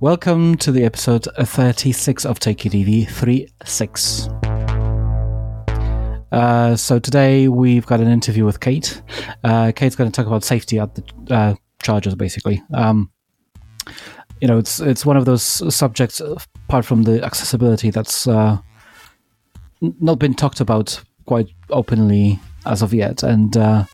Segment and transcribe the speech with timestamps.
[0.00, 4.28] Welcome to the episode 36 of Take It EV 36.
[6.30, 9.00] Uh, so today we've got an interview with Kate.
[9.42, 12.62] Uh, Kate's going to talk about safety at the uh, chargers, basically.
[12.74, 13.10] Um,
[14.42, 15.42] you know, it's it's one of those
[15.74, 18.58] subjects, apart from the accessibility, that's uh,
[19.80, 23.84] not been talked about quite openly as of yet, and uh,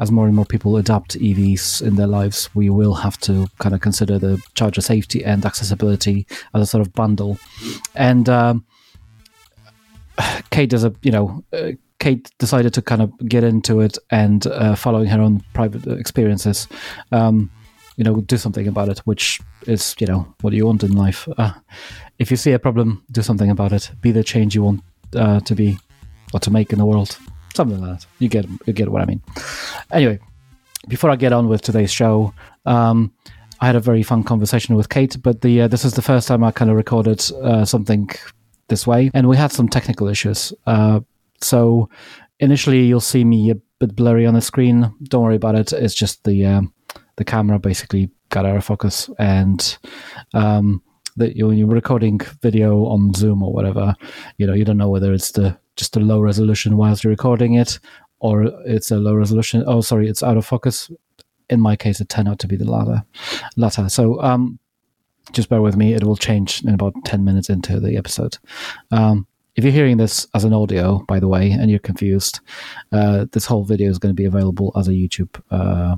[0.00, 3.74] as more and more people adopt EVs in their lives, we will have to kind
[3.74, 7.38] of consider the charger safety and accessibility as a sort of bundle.
[7.94, 8.64] And um,
[10.50, 14.46] Kate does a, you know, uh, Kate decided to kind of get into it and
[14.46, 16.68] uh, following her own private experiences,
[17.10, 17.50] um,
[17.96, 21.28] you know, do something about it, which is, you know, what you want in life.
[21.36, 21.52] Uh,
[22.20, 23.90] if you see a problem, do something about it.
[24.00, 24.82] Be the change you want
[25.16, 25.76] uh, to be
[26.32, 27.18] or to make in the world
[27.58, 28.06] something like that.
[28.20, 29.20] You get you get what I mean.
[29.92, 30.18] Anyway,
[30.86, 32.32] before I get on with today's show,
[32.64, 33.12] um,
[33.60, 36.28] I had a very fun conversation with Kate, but the uh, this is the first
[36.28, 38.08] time I kind of recorded uh, something
[38.68, 40.52] this way, and we had some technical issues.
[40.66, 41.00] Uh,
[41.40, 41.88] so
[42.38, 44.94] initially, you'll see me a bit blurry on the screen.
[45.02, 45.72] Don't worry about it.
[45.72, 46.72] It's just the um,
[47.16, 49.60] the camera basically got out of focus, and
[50.34, 50.80] um,
[51.16, 53.94] that when you're recording video on Zoom or whatever,
[54.38, 57.54] you know you don't know whether it's the just a low resolution whilst you're recording
[57.54, 57.78] it,
[58.18, 59.64] or it's a low resolution.
[59.66, 60.90] Oh, sorry, it's out of focus.
[61.48, 63.02] In my case, it turned out to be the latter.
[63.56, 63.88] latter.
[63.88, 64.58] So um,
[65.32, 65.94] just bear with me.
[65.94, 68.36] It will change in about 10 minutes into the episode.
[68.90, 72.40] Um, if you're hearing this as an audio, by the way, and you're confused,
[72.92, 75.96] uh, this whole video is going to be available as a YouTube uh,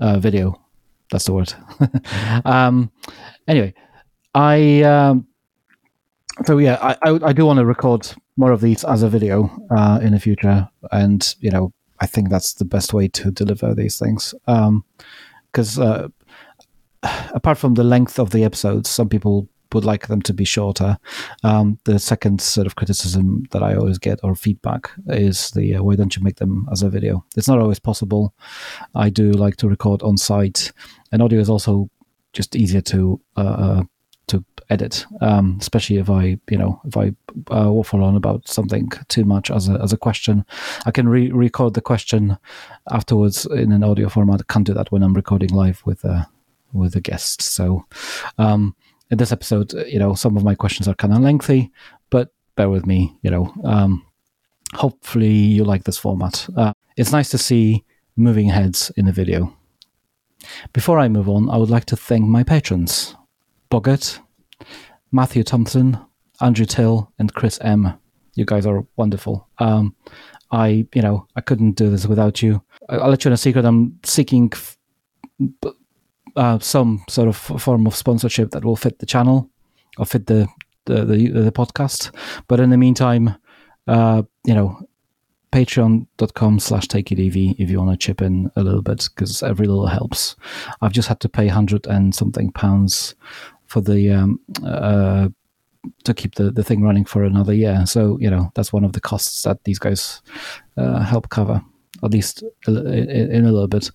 [0.00, 0.60] uh, video.
[1.10, 1.52] That's the word.
[2.44, 2.90] um,
[3.48, 3.74] anyway,
[4.34, 5.26] I um,
[6.46, 9.50] so yeah, I, I, I do want to record more of these as a video
[9.70, 13.74] uh, in the future, and you know, I think that's the best way to deliver
[13.74, 14.34] these things.
[14.46, 16.12] Because um,
[17.02, 20.44] uh, apart from the length of the episodes, some people would like them to be
[20.44, 20.98] shorter.
[21.44, 25.82] Um, the second sort of criticism that I always get or feedback is the uh,
[25.82, 27.24] why don't you make them as a video?
[27.36, 28.34] It's not always possible.
[28.94, 30.72] I do like to record on site,
[31.10, 31.88] and audio is also
[32.32, 33.82] just easier to uh, uh
[34.32, 37.08] to edit, um, especially if I, you know, if I
[37.54, 40.44] uh, waffle on about something too much as a as a question.
[40.86, 42.38] I can re- record the question
[42.90, 44.40] afterwards in an audio format.
[44.40, 46.28] I can't do that when I'm recording live with a
[46.72, 47.42] with a guest.
[47.42, 47.84] So,
[48.38, 48.74] um,
[49.10, 51.70] in this episode, you know, some of my questions are kind of lengthy,
[52.10, 53.16] but bear with me.
[53.22, 54.06] You know, um,
[54.74, 56.48] hopefully you like this format.
[56.56, 57.84] Uh, it's nice to see
[58.16, 59.56] moving heads in the video.
[60.72, 63.16] Before I move on, I would like to thank my patrons.
[63.70, 64.20] Boggart,
[65.10, 65.98] Matthew Thompson,
[66.40, 67.94] Andrew Till, and Chris M.
[68.34, 69.48] You guys are wonderful.
[69.58, 69.94] Um,
[70.50, 72.62] I, you know, I couldn't do this without you.
[72.88, 73.64] I'll let you in a secret.
[73.64, 74.52] I'm seeking
[76.36, 79.50] uh, some sort of form of sponsorship that will fit the channel
[79.98, 80.48] or fit the
[80.84, 82.14] the the, the podcast.
[82.48, 83.36] But in the meantime,
[83.86, 84.86] uh, you know,
[85.52, 89.42] patreon.com slash take it ev if you want to chip in a little bit because
[89.42, 90.34] every little helps
[90.80, 93.14] i've just had to pay 100 and something pounds
[93.72, 95.28] for the um, uh,
[96.04, 97.84] to keep the, the thing running for another year.
[97.86, 100.22] So you know that's one of the costs that these guys
[100.76, 101.62] uh, help cover,
[102.02, 103.90] at least in, in a little bit.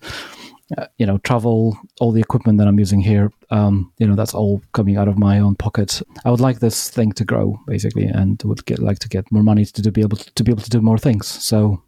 [0.76, 4.34] Uh, you know, travel, all the equipment that I'm using here, um, you know, that's
[4.34, 6.02] all coming out of my own pocket.
[6.26, 9.42] I would like this thing to grow, basically, and would get like to get more
[9.42, 11.26] money to, be able to, to be able to do more things.
[11.26, 11.82] So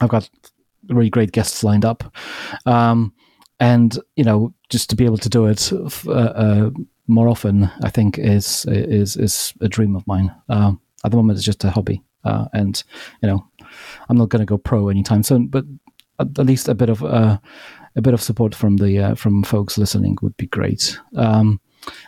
[0.00, 0.30] I've got
[0.88, 2.04] really great guests lined up.
[2.66, 3.12] Um,
[3.58, 6.70] and you know, just to be able to do it uh, uh,
[7.06, 10.34] more often, I think is is is a dream of mine.
[10.48, 12.82] Um, at the moment, it's just a hobby, uh, and
[13.22, 13.46] you know,
[14.08, 15.48] I'm not going to go pro anytime soon.
[15.48, 15.64] But
[16.18, 17.38] at, least a bit of uh,
[17.96, 20.98] a bit of support from the uh, from folks listening would be great.
[21.16, 21.60] Um,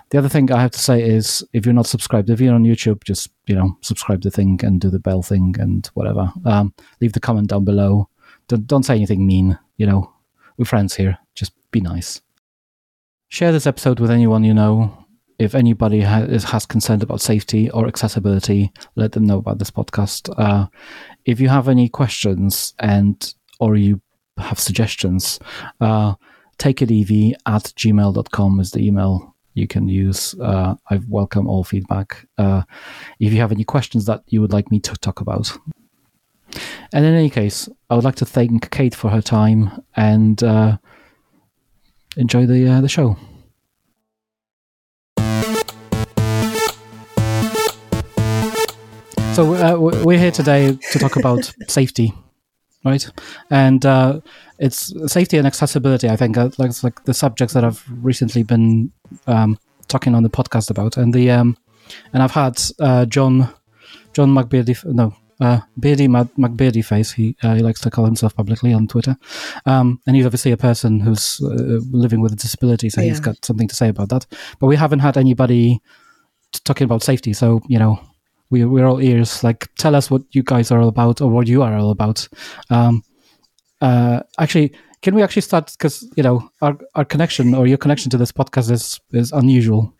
[0.08, 2.64] the other thing I have to say is, if you're not subscribed, if you're on
[2.64, 6.32] YouTube, just you know, subscribe the thing and do the bell thing and whatever.
[6.44, 8.08] Um, leave the comment down below.
[8.48, 9.58] Don't don't say anything mean.
[9.76, 10.12] You know,
[10.56, 11.18] we're friends here.
[11.34, 12.22] Just be nice.
[13.28, 15.04] Share this episode with anyone you know.
[15.38, 20.32] If anybody has, has concern about safety or accessibility, let them know about this podcast.
[20.38, 20.68] Uh,
[21.24, 24.00] if you have any questions and or you
[24.38, 25.38] have suggestions,
[25.80, 26.14] uh,
[26.58, 30.34] takeitev at gmail.com is the email you can use.
[30.40, 32.26] Uh, I welcome all feedback.
[32.38, 32.62] Uh,
[33.18, 35.52] if you have any questions that you would like me to talk about.
[36.92, 40.78] And in any case, I would like to thank Kate for her time and uh,
[42.16, 43.16] enjoy the uh, the show.
[49.34, 52.14] So uh, we're here today to talk about safety,
[52.86, 53.06] right?
[53.50, 54.20] And uh,
[54.58, 56.08] it's safety and accessibility.
[56.08, 58.92] I think uh, like like the subjects that I've recently been
[59.26, 59.58] um,
[59.88, 60.96] talking on the podcast about.
[60.96, 61.56] And the um,
[62.14, 63.52] and I've had uh, John
[64.14, 67.12] John McBeardy no uh, Beardy McBeardy face.
[67.12, 69.16] He uh, he likes to call himself publicly on Twitter,
[69.66, 73.08] um, and he's obviously a person who's uh, living with a disability, so yeah.
[73.08, 74.26] he's got something to say about that.
[74.58, 75.80] But we haven't had anybody
[76.64, 78.00] talking about safety, so you know
[78.50, 79.44] we we're all ears.
[79.44, 82.28] Like, tell us what you guys are all about, or what you are all about.
[82.70, 83.02] Um,
[83.80, 84.72] uh, actually,
[85.02, 85.72] can we actually start?
[85.72, 89.92] Because you know our our connection or your connection to this podcast is is unusual.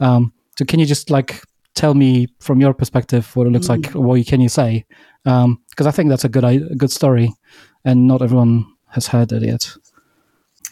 [0.00, 1.42] Um, so can you just like
[1.74, 3.84] tell me from your perspective what it looks mm.
[3.84, 3.94] like?
[3.94, 4.84] What can you say?
[5.24, 7.32] Because um, I think that's a good a good story,
[7.84, 9.70] and not everyone has heard it yet.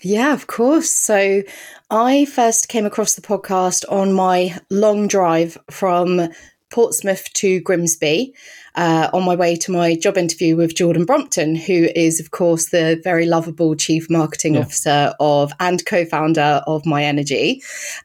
[0.02, 0.90] Yeah, of course.
[0.90, 1.42] So
[1.90, 6.28] I first came across the podcast on my long drive from
[6.70, 8.34] Portsmouth to Grimsby
[8.78, 12.66] uh, on my way to my job interview with Jordan Brompton, who is, of course,
[12.66, 14.60] the very lovable chief marketing yeah.
[14.60, 17.60] officer of and co-founder of myenergi.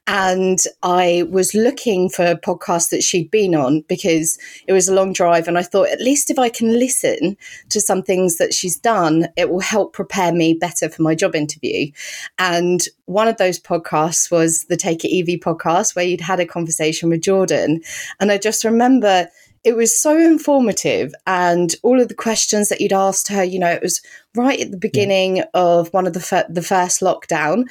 [0.08, 5.14] And I was looking for podcasts that she'd been on because it was a long
[5.14, 7.38] drive, and I thought at least if I can listen
[7.70, 11.36] to some things that she's done, it will help prepare me better for my job
[11.36, 11.92] interview.
[12.40, 16.48] And one of those podcasts was the Take It EV podcast, where you'd had a
[16.48, 17.82] conversation with Jordan,
[18.20, 19.28] and I just remember
[19.64, 23.70] it was so informative and all of the questions that you'd asked her you know
[23.70, 24.02] it was
[24.36, 25.46] right at the beginning yeah.
[25.54, 27.66] of one of the fir- the first lockdown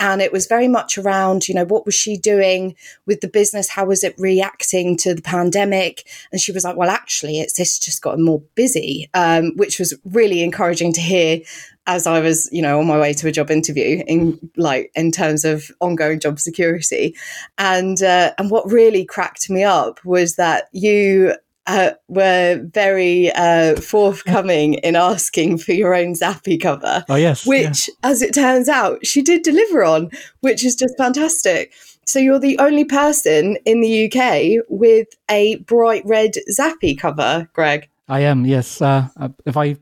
[0.00, 2.74] and it was very much around you know what was she doing
[3.06, 6.90] with the business how was it reacting to the pandemic and she was like well
[6.90, 11.40] actually it's this just gotten more busy um, which was really encouraging to hear
[11.86, 15.12] as I was, you know, on my way to a job interview in like in
[15.12, 17.14] terms of ongoing job security,
[17.58, 21.34] and uh, and what really cracked me up was that you
[21.66, 27.04] uh, were very uh, forthcoming in asking for your own Zappi cover.
[27.08, 27.94] Oh yes, which, yeah.
[28.10, 30.10] as it turns out, she did deliver on,
[30.40, 31.72] which is just fantastic.
[32.06, 37.88] So you're the only person in the UK with a bright red Zappi cover, Greg.
[38.08, 38.80] I am, yes.
[38.80, 39.08] Uh,
[39.44, 39.76] if I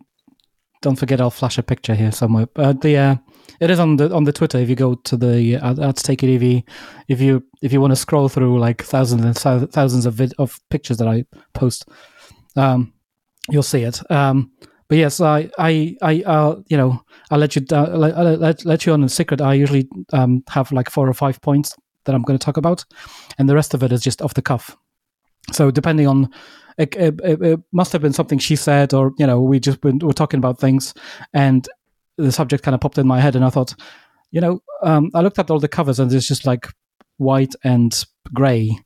[0.84, 2.46] don't forget, I'll flash a picture here somewhere.
[2.56, 3.16] Uh, the uh,
[3.58, 4.58] it is on the on the Twitter.
[4.58, 6.62] If you go to the uh, at Take It EV,
[7.08, 10.60] if you if you want to scroll through like thousands and thousands of vid- of
[10.68, 11.88] pictures that I post,
[12.54, 12.92] um,
[13.48, 13.98] you'll see it.
[14.10, 14.52] Um,
[14.88, 18.86] but yes, I I I uh, you know I'll let you uh, let, let, let
[18.86, 19.40] you on a secret.
[19.40, 22.84] I usually um, have like four or five points that I'm going to talk about,
[23.38, 24.76] and the rest of it is just off the cuff.
[25.52, 26.28] So depending on
[26.78, 29.98] it, it, it, must have been something she said, or you know, we just been,
[29.98, 30.94] were talking about things,
[31.32, 31.68] and
[32.16, 33.74] the subject kind of popped in my head, and I thought,
[34.30, 36.66] you know, um, I looked at all the covers, and it's just like
[37.18, 38.76] white and grey.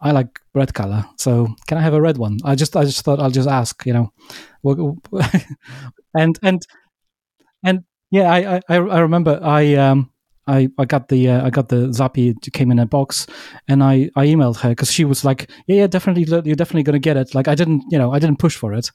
[0.00, 2.38] I like red color, so can I have a red one?
[2.44, 4.12] I just, I just thought I'll just ask, you know,
[6.14, 6.62] and and
[7.64, 10.10] and yeah, I I, I remember I um
[10.46, 13.26] I, I got the uh, I got the Zappi came in a box,
[13.68, 16.98] and I, I emailed her because she was like, yeah, yeah, definitely, you're definitely gonna
[16.98, 17.34] get it.
[17.34, 18.90] Like I didn't, you know, I didn't push for it,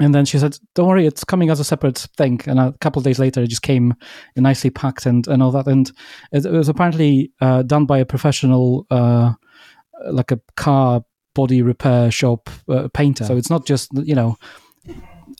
[0.00, 2.40] and then she said, don't worry, it's coming as a separate thing.
[2.46, 3.94] And a couple of days later, it just came
[4.36, 5.66] nicely packed and and all that.
[5.66, 5.90] And
[6.32, 9.32] it, it was apparently uh, done by a professional, uh,
[10.10, 13.24] like a car body repair shop uh, painter.
[13.24, 14.36] So it's not just you know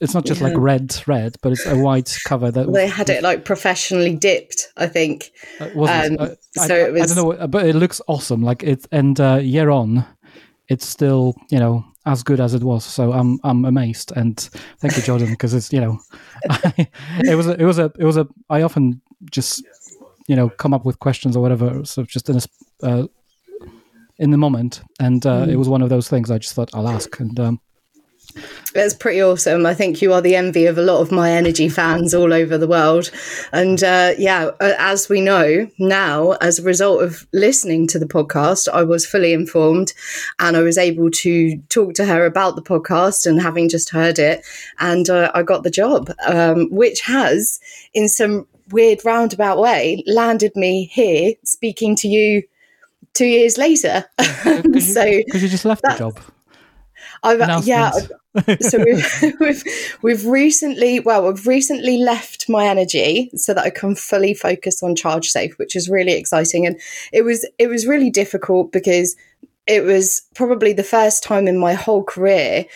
[0.05, 0.49] it's not just yeah.
[0.49, 4.69] like red, red, but it's a white cover that they had it like professionally dipped.
[4.77, 5.33] I think.
[5.59, 7.11] Uh, um, uh, so I, it was.
[7.11, 8.43] I don't know, but it looks awesome.
[8.43, 10.05] Like it, and uh, year on,
[10.69, 12.85] it's still you know as good as it was.
[12.85, 14.39] So I'm I'm amazed, and
[14.79, 15.99] thank you, Jordan, because it's you know,
[16.51, 16.87] I,
[17.21, 18.29] it was a, it was a it was a.
[18.51, 19.65] I often just
[20.29, 22.87] you know come up with questions or whatever, so just in a.
[22.87, 23.07] Uh,
[24.17, 25.49] in the moment, and uh, mm.
[25.49, 26.31] it was one of those things.
[26.31, 27.61] I just thought I'll ask, and um,
[28.73, 29.67] that's pretty awesome.
[29.67, 32.67] I think you are the envy of a lot of myenergi fans all over the
[32.67, 33.11] world.
[33.53, 38.69] And uh, yeah, as we know now, as a result of listening to the podcast,
[38.73, 39.93] I was fully informed
[40.39, 44.19] and I was able to talk to her about the podcast and having just heard
[44.19, 44.45] it.
[44.81, 47.61] And uh, I got the job, um, which has,
[47.93, 52.43] in some weird roundabout way, landed me here speaking to you
[53.13, 54.05] two years later.
[54.45, 56.19] So, because you, you, just left the job.
[57.25, 57.91] I've, uh, yeah,
[58.61, 59.65] so we've, we've
[60.03, 65.31] we've recently well we've recently left myenergi so that I can fully focus on charge
[65.31, 66.67] safe, which is really exciting.
[66.67, 66.81] And
[67.13, 69.17] it was it was really difficult because
[69.67, 72.67] it was probably the first time in my whole career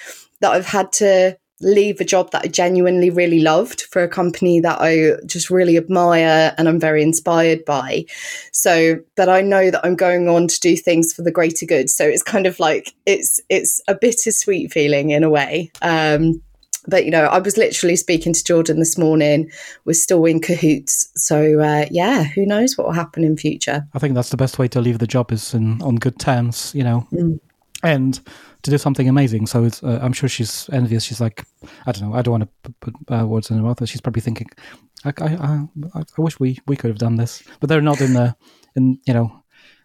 [0.40, 4.60] that I've had to leave a job that I genuinely really loved for a company
[4.60, 8.04] that I just really admire and I'm very inspired by.
[8.52, 11.90] So, but I know that I'm going on to do things for the greater good.
[11.90, 15.70] So it's kind of like it's it's a bittersweet feeling in a way.
[15.82, 16.42] Um,
[16.86, 19.50] but you know, I was literally speaking to Jordan this morning.
[19.84, 23.86] We're still in cahoots, so uh, yeah, who knows what will happen in future?
[23.92, 26.72] I think that's the best way to leave the job is in, on good terms,
[26.74, 27.38] you know, mm.
[27.82, 28.20] And
[28.62, 29.46] to do something amazing.
[29.46, 31.04] So uh, I'm sure she's envious.
[31.04, 31.44] She's like,
[31.86, 34.00] I don't know, I don't want to put, uh, words in her mouth, but she's
[34.00, 34.48] probably thinking,
[35.04, 38.14] I, I, I, I wish we we could have done this, but they're not in
[38.14, 38.34] the
[38.74, 39.42] in you know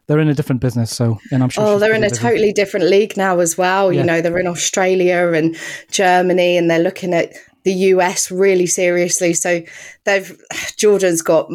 [0.07, 0.91] they're in a different business.
[0.91, 1.65] So, and I'm sure.
[1.65, 2.21] Oh, they're in a busy.
[2.21, 3.91] totally different league now as well.
[3.91, 4.01] Yeah.
[4.01, 5.55] You know, they're in Australia and
[5.91, 7.33] Germany, and they're looking at
[7.63, 9.33] the US really seriously.
[9.33, 9.61] So,
[10.03, 10.37] they've
[10.77, 11.49] Jordan's got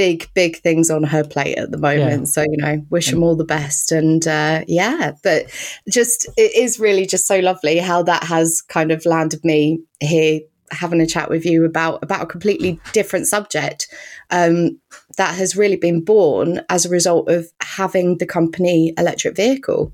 [0.00, 2.20] big, big things on her plate at the moment.
[2.20, 2.24] Yeah.
[2.24, 3.92] So, you know, wish them all the best.
[3.92, 5.44] And uh, yeah, but
[5.90, 10.40] just it is really just so lovely how that has kind of landed me here
[10.70, 13.88] having a chat with you about about a completely different subject
[14.30, 14.80] um,
[15.18, 19.92] that has really been born as a result of having the company electric vehicle.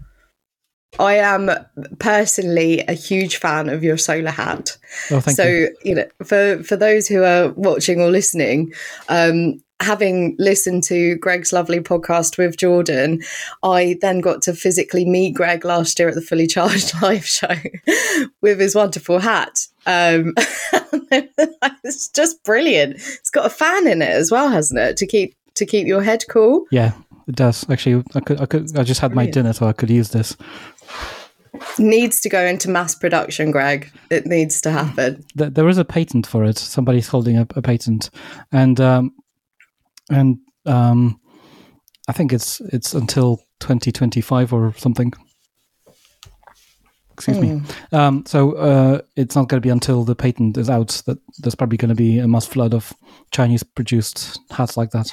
[0.99, 1.51] I am
[1.99, 4.77] personally a huge fan of your solar hat.
[5.11, 5.77] Oh, so you.
[5.85, 5.95] you.
[5.97, 8.73] know, for for those who are watching or listening,
[9.09, 13.23] um, having listened to Greg's lovely podcast with Jordan,
[13.63, 17.55] I then got to physically meet Greg last year at the Fully Charged live show
[18.41, 19.67] with his wonderful hat.
[19.87, 20.35] Um,
[21.13, 22.97] it's just brilliant.
[22.97, 26.03] It's got a fan in it as well, hasn't it, to keep to keep your
[26.03, 26.67] head cool?
[26.71, 26.93] Yeah,
[27.27, 27.69] it does.
[27.69, 30.37] Actually, I could, I could, I just had my dinner, so I could use this.
[31.79, 33.91] Needs to go into mass production, Greg.
[34.11, 35.25] It needs to happen.
[35.35, 36.59] There is a patent for it.
[36.59, 38.11] Somebody's holding a, a patent,
[38.53, 39.15] and um,
[40.11, 41.21] and um,
[42.09, 45.13] I think it's it's until 2025 or something.
[47.13, 47.41] Excuse mm.
[47.41, 47.59] me.
[47.91, 47.97] Hmm.
[47.97, 51.55] Um, so uh, it's not going to be until the patent is out that there's
[51.55, 52.93] probably going to be a mass flood of
[53.31, 55.11] Chinese produced hats like that.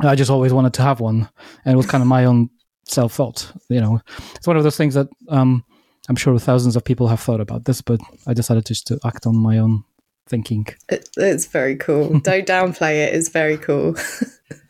[0.00, 1.28] I just always wanted to have one,
[1.64, 2.50] and it was kind of my own
[2.86, 3.52] self thought.
[3.68, 4.00] You know,
[4.34, 5.64] it's one of those things that um,
[6.08, 9.26] I'm sure thousands of people have thought about this, but I decided just to act
[9.26, 9.84] on my own
[10.28, 10.66] thinking.
[10.88, 12.18] It, it's very cool.
[12.20, 13.14] Don't downplay it.
[13.14, 13.96] It's very cool.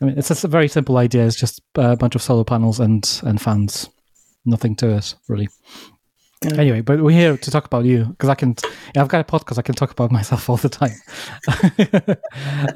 [0.01, 1.25] I mean, it's just a very simple idea.
[1.25, 3.89] It's just a bunch of solar panels and and fans.
[4.45, 5.49] Nothing to it, really.
[6.43, 6.55] Yeah.
[6.57, 8.55] Anyway, but we're here to talk about you because I can.
[8.95, 9.57] I've got a podcast.
[9.57, 10.95] I can talk about myself all the time.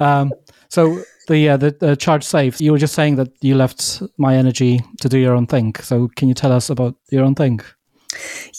[0.00, 0.32] um,
[0.68, 2.60] so the, uh, the the charge safe.
[2.60, 5.74] You were just saying that you left myenergi to do your own thing.
[5.82, 7.60] So can you tell us about your own thing?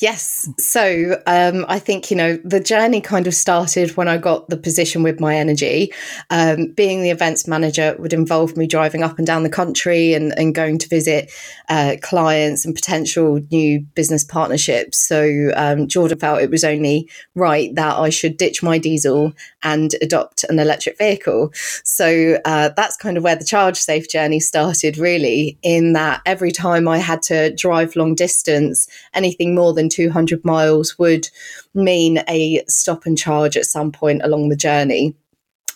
[0.02, 0.50] Yes.
[0.58, 4.58] So um, I think, you know, the journey kind of started when I got the
[4.58, 5.94] position with myenergi.
[6.30, 10.34] Um, being the events manager would involve me driving up and down the country and,
[10.38, 11.32] and going to visit
[11.70, 14.98] uh, clients and potential new business partnerships.
[14.98, 19.94] So um, Jordan felt it was only right that I should ditch my diesel and
[20.02, 21.52] adopt an electric vehicle.
[21.84, 26.52] So uh, that's kind of where the charge safe journey started, really, in that every
[26.52, 31.28] time I had to drive long distance, anything anything more than 200 miles would
[31.74, 35.16] mean a stop and charge at some point along the journey.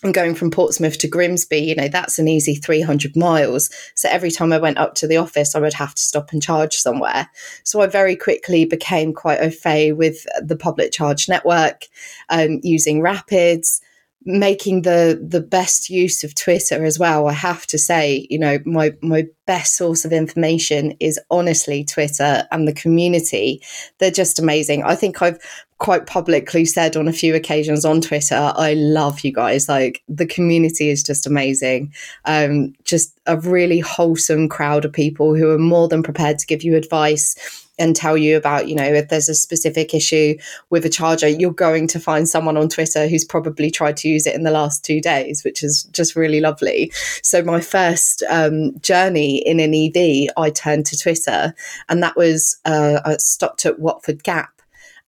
[0.04, 3.68] And going from Portsmouth to Grimsby, you know, that's an easy 300 miles.
[3.96, 6.40] So every time I went up to the office, I would have to stop and
[6.40, 7.28] charge somewhere.
[7.64, 11.86] So I very quickly became quite au fait with the public charge network,
[12.28, 13.80] um, using Rapids,
[14.28, 17.28] making the the best use of Twitter as well.
[17.28, 22.46] I have to say, you know, my my best source of information is honestly Twitter
[22.52, 23.62] and the community.
[23.98, 24.82] They're just amazing.
[24.84, 25.38] I think I've
[25.78, 29.66] quite publicly said on a few occasions on Twitter, I love you guys.
[29.66, 31.94] Like the community is just amazing.
[32.26, 36.62] Um, just a really wholesome crowd of people who are more than prepared to give
[36.62, 40.36] you advice and tell you about, you know, if there's a specific issue
[40.70, 44.26] with a charger, you're going to find someone on Twitter who's probably tried to use
[44.26, 46.90] it in the last two days, which is just really lovely.
[47.22, 51.54] So, my first um, journey in an EV, I turned to Twitter,
[51.88, 54.58] and that was uh, I stopped at Watford Gap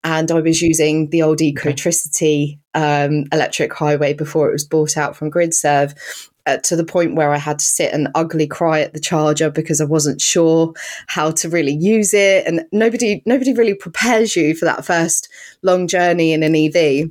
[0.02, 5.14] and I was using the old Ecotricity um, electric highway before it was bought out
[5.16, 5.94] from GridServe
[6.58, 9.80] to the point where I had to sit and ugly cry at the charger because
[9.80, 10.72] I wasn't sure
[11.06, 15.28] how to really use it, and nobody nobody really prepares you for that first
[15.62, 17.10] long journey in an EV,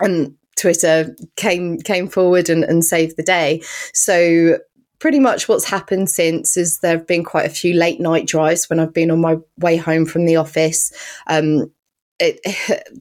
[0.00, 3.62] and Twitter came came forward and, and saved the day.
[3.92, 4.58] So
[4.98, 8.70] pretty much what's happened since is there have been quite a few late night drives
[8.70, 10.92] when I've been on my way home from the office.
[11.26, 11.70] Um,
[12.18, 12.40] it,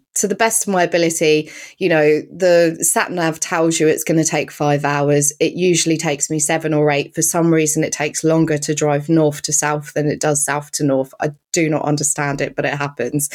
[0.16, 4.22] to the best of my ability, you know, the sat nav tells you it's going
[4.22, 5.34] to take five hours.
[5.40, 7.16] It usually takes me seven or eight.
[7.16, 10.72] For some reason, it takes longer to drive north to south than it does south
[10.74, 11.14] to north.
[11.20, 13.30] I do not understand it, but it happens.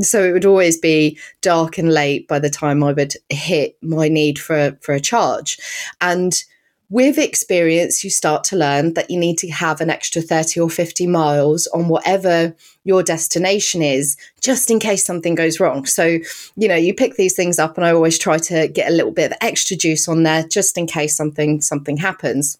[0.00, 4.08] So it would always be dark and late by the time I would hit my
[4.08, 5.58] need for for a charge,
[6.00, 6.42] and
[6.92, 10.68] with experience, you start to learn that you need to have an extra 30 or
[10.68, 15.86] 50 miles on whatever your destination is, just in case something goes wrong.
[15.86, 16.18] So,
[16.54, 19.10] you know, you pick these things up, and I always try to get a little
[19.10, 22.58] bit of extra juice on there just in case something something happens.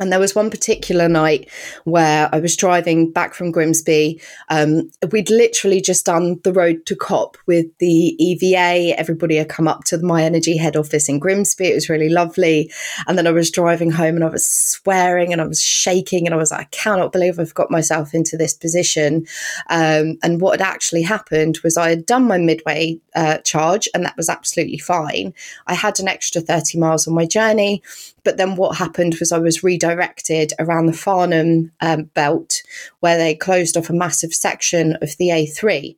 [0.00, 1.48] And there was one particular night
[1.84, 4.20] where I was driving back from Grimsby.
[4.48, 8.98] Um, we'd literally just done the road to COP with the EVA.
[8.98, 11.66] Everybody had come up to myenergi head office in Grimsby.
[11.66, 12.72] It was really lovely.
[13.06, 16.34] And then I was driving home and I was swearing and I was shaking and
[16.34, 19.26] I was like, I cannot believe I've got myself into this position.
[19.70, 24.04] Um, and what had actually happened was I had done my midway uh, charge and
[24.04, 25.34] that was absolutely fine.
[25.68, 27.80] I had an extra 30 miles on my journey.
[28.24, 32.62] But then what happened was I was redirected around the Farnham um, belt
[33.00, 35.96] where they closed off a massive section of the A3.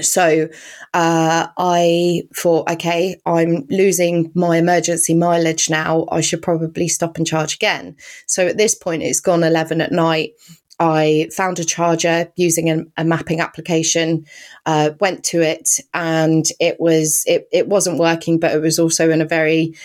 [0.00, 0.48] So
[0.92, 6.06] uh, I thought, okay, I'm losing my emergency mileage now.
[6.10, 7.96] I should probably stop and charge again.
[8.26, 10.32] So at this point, it's gone 11 at night.
[10.80, 14.26] I found a charger using a, a mapping application,
[14.66, 19.10] uh, went to it, and it was it, it wasn't working, but it was also
[19.10, 19.76] in a very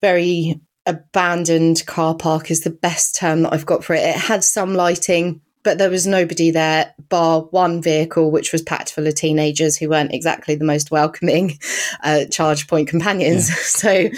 [0.00, 4.02] very abandoned car park is the best term that I've got for it.
[4.02, 8.92] It had some lighting, but there was nobody there bar one vehicle, which was packed
[8.92, 11.58] full of teenagers who weren't exactly the most welcoming
[12.02, 13.48] uh, charge point companions.
[13.48, 13.56] Yeah.
[13.64, 14.08] So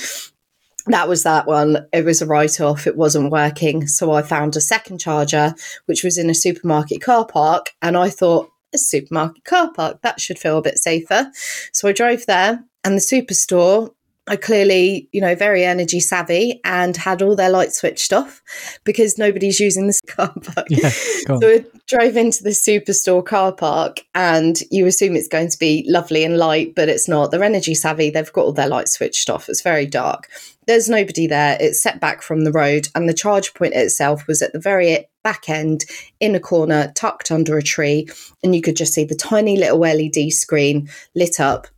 [0.88, 1.86] that was that one.
[1.92, 2.86] It was a write off.
[2.86, 3.88] It wasn't working.
[3.88, 5.54] So I found a second charger,
[5.86, 7.70] which was in a supermarket car park.
[7.82, 11.30] And I thought, a supermarket car park, that should feel a bit safer.
[11.72, 13.92] So I drove there, and the superstore
[14.28, 18.42] are clearly, you know, very energy savvy and had all their lights switched off
[18.84, 20.66] because nobody's using this car park.
[20.68, 25.58] Yeah, so we drove into the superstore car park and you assume it's going to
[25.58, 27.30] be lovely and light, but it's not.
[27.30, 28.10] They're energy savvy.
[28.10, 29.48] They've got all their lights switched off.
[29.48, 30.28] It's very dark.
[30.66, 31.56] There's nobody there.
[31.60, 35.06] It's set back from the road and the charge point itself was at the very
[35.22, 35.84] back end
[36.18, 38.08] in a corner tucked under a tree
[38.42, 41.68] and you could just see the tiny little LED screen lit up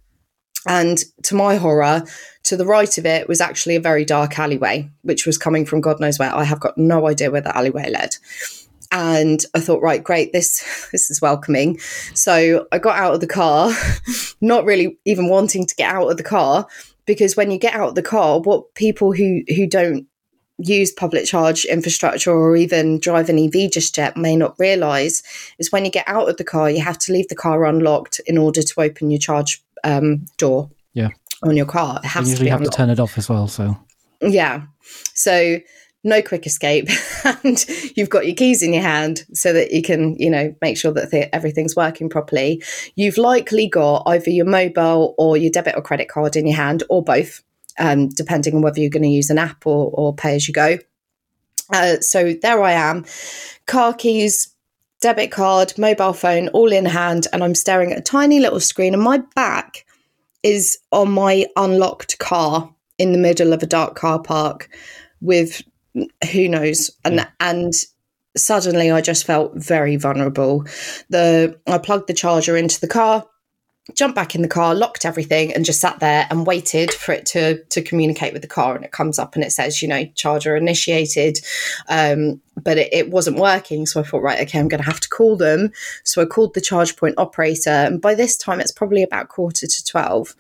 [0.68, 2.04] and to my horror,
[2.44, 5.80] to the right of it was actually a very dark alleyway, which was coming from
[5.80, 6.34] God knows where.
[6.34, 8.16] I have got no idea where the alleyway led.
[8.92, 11.78] And I thought, right, great, this this is welcoming.
[12.14, 13.72] So I got out of the car,
[14.40, 16.66] not really even wanting to get out of the car,
[17.06, 20.06] because when you get out of the car, what people who who don't
[20.58, 25.22] use public charge infrastructure or even drive an EV just yet may not realize
[25.58, 28.20] is when you get out of the car, you have to leave the car unlocked
[28.26, 30.70] in order to open your charge um, door.
[30.94, 31.08] Yeah.
[31.42, 32.72] On your car, it has you usually to have unlocked.
[32.74, 33.46] to turn it off as well.
[33.46, 33.78] So
[34.20, 34.62] yeah,
[35.14, 35.58] so
[36.04, 36.88] no quick escape,
[37.44, 37.64] and
[37.96, 40.92] you've got your keys in your hand so that you can, you know, make sure
[40.92, 42.62] that th- everything's working properly.
[42.94, 46.82] You've likely got either your mobile or your debit or credit card in your hand,
[46.88, 47.42] or both,
[47.78, 50.54] um, depending on whether you're going to use an app or, or pay as you
[50.54, 50.78] go.
[51.72, 53.04] Uh, so there I am,
[53.66, 54.54] car keys,
[55.00, 58.94] debit card, mobile phone, all in hand, and I'm staring at a tiny little screen,
[58.94, 59.84] and my back
[60.42, 64.68] is on my unlocked car in the middle of a dark car park
[65.20, 65.62] with
[66.32, 67.72] who knows and and
[68.36, 70.64] suddenly I just felt very vulnerable.
[71.08, 73.26] The I plugged the charger into the car
[73.94, 77.26] jumped back in the car, locked everything, and just sat there and waited for it
[77.26, 78.76] to to communicate with the car.
[78.76, 81.38] And it comes up and it says, you know, charger initiated,
[81.88, 83.86] um, but it, it, wasn't working.
[83.86, 85.72] So I thought, right, okay, I'm going to have to call them.
[86.04, 89.66] So I called the charge point operator, and by this time it's probably about quarter
[89.66, 90.34] to twelve.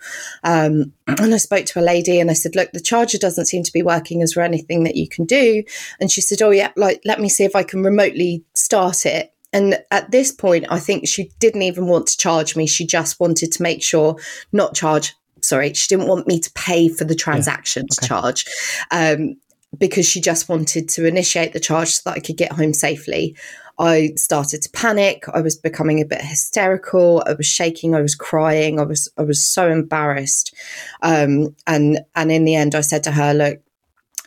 [0.44, 3.62] Um, and I spoke to a lady and I said, look, the charger doesn't seem
[3.62, 4.20] to be working.
[4.20, 5.62] Is there anything that you can do?
[6.00, 9.32] And she said, oh yeah, like let me see if I can remotely start it
[9.52, 12.66] and at this point, I think she didn't even want to charge me.
[12.66, 14.16] She just wanted to make sure,
[14.52, 17.94] not charge, sorry, she didn't want me to pay for the transaction yeah.
[17.94, 18.02] okay.
[18.02, 18.44] to charge.
[18.90, 19.36] Um,
[19.76, 23.36] because she just wanted to initiate the charge so that I could get home safely.
[23.78, 25.24] I started to panic.
[25.32, 27.22] I was becoming a bit hysterical.
[27.26, 27.94] I was shaking.
[27.94, 28.80] I was crying.
[28.80, 30.54] I was I was so embarrassed.
[31.02, 33.60] Um, and and in the end, I said to her, "Look,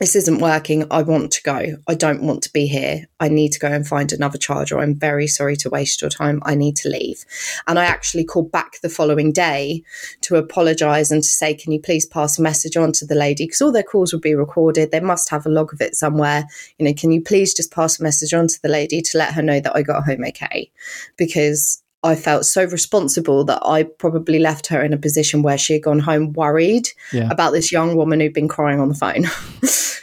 [0.02, 0.84] this isn't working.
[0.90, 1.78] I want to go.
[1.88, 3.06] I don't want to be here.
[3.20, 4.80] I need to go and find another charger.
[4.80, 6.42] I'm very sorry to waste your time.
[6.44, 7.24] I need to leave.
[7.68, 9.84] And I actually called back the following day
[10.22, 13.46] to apologize and to say, can you please pass a message on to the lady?
[13.46, 14.90] Because all their calls would be recorded.
[14.90, 16.46] They must have a log of it somewhere.
[16.80, 19.36] You know, can you please just pass a message on to the lady to let
[19.36, 20.72] her know that I got home okay?
[21.16, 25.74] Because I felt so responsible that I probably left her in a position where she
[25.74, 27.30] had gone home worried yeah.
[27.30, 29.26] about this young woman who'd been crying on the phone,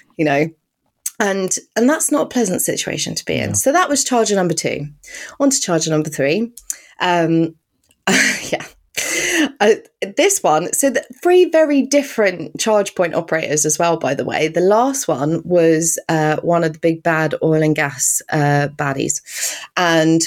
[0.17, 0.49] you know.
[1.21, 3.57] And and that's not a pleasant situation to be in.
[3.57, 4.87] So that was charger number two.
[5.41, 6.53] On to charger number three.
[7.01, 7.57] Um,
[8.51, 8.65] yeah.
[9.61, 9.75] uh,
[10.17, 13.97] this one, so the three very different charge point operators as well.
[13.97, 17.75] By the way, the last one was uh, one of the big bad oil and
[17.75, 19.21] gas uh, baddies,
[19.77, 20.23] and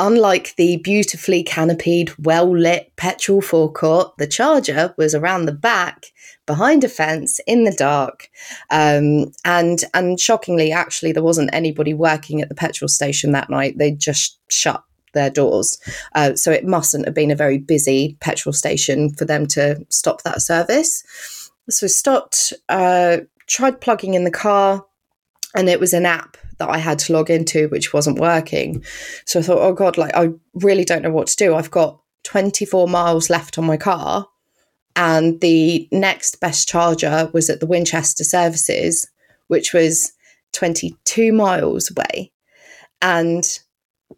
[0.00, 6.06] unlike the beautifully canopied, well lit petrol forecourt, the charger was around the back
[6.46, 8.30] behind a fence in the dark.
[8.70, 13.78] Um, and and shockingly, actually, there wasn't anybody working at the petrol station that night.
[13.78, 14.82] They just shut
[15.14, 15.78] their doors.
[16.14, 20.22] Uh, so it mustn't have been a very busy petrol station for them to stop
[20.22, 21.50] that service.
[21.70, 24.84] So stopped, uh, tried plugging in the car,
[25.54, 28.84] and it was an app that I had to log into which wasn't working.
[29.26, 31.54] So I thought, oh God, like I really don't know what to do.
[31.54, 34.26] I've got 24 miles left on my car
[34.96, 39.08] and the next best charger was at the Winchester services,
[39.46, 40.12] which was
[40.52, 42.32] 22 miles away.
[43.00, 43.44] And